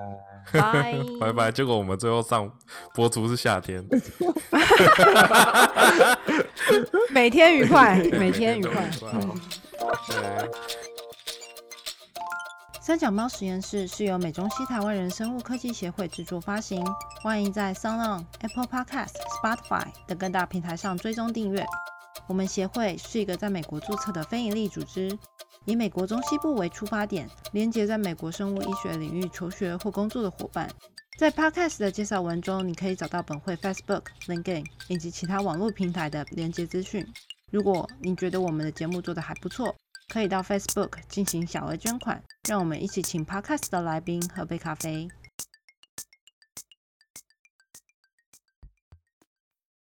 [0.53, 0.93] 拜。
[1.19, 1.33] 拜拜。
[1.33, 1.51] 拜。
[1.51, 2.49] 结果我们最后上
[2.95, 3.85] 播出是夏天，
[7.11, 8.89] 每天愉快，每天愉快。
[12.87, 16.81] 三脚猫实验室是由美中西台湾人生物科技协会制作发行，
[17.21, 19.11] 欢迎在 SoundOn、Apple Podcast、
[19.43, 21.65] Spotify 等各大平台上追踪订阅。
[22.27, 25.19] 我们协会是一个在美国注册的非营利组织，
[25.65, 30.71] 以美国中西部为出发点，连接在美国生物医学领域求学或工作的伙伴。
[31.19, 37.05] 在 Podcast 的介绍文中，你可以找到本会 Facebook、LinkedIn 以及其他网络平台的连接资讯。
[37.51, 39.75] 如果你觉得我们的节目做得还不错，
[40.13, 45.07] 可以到 Facebook 进行小额捐款，让我们一起请 Podcast 的来宾喝杯咖啡。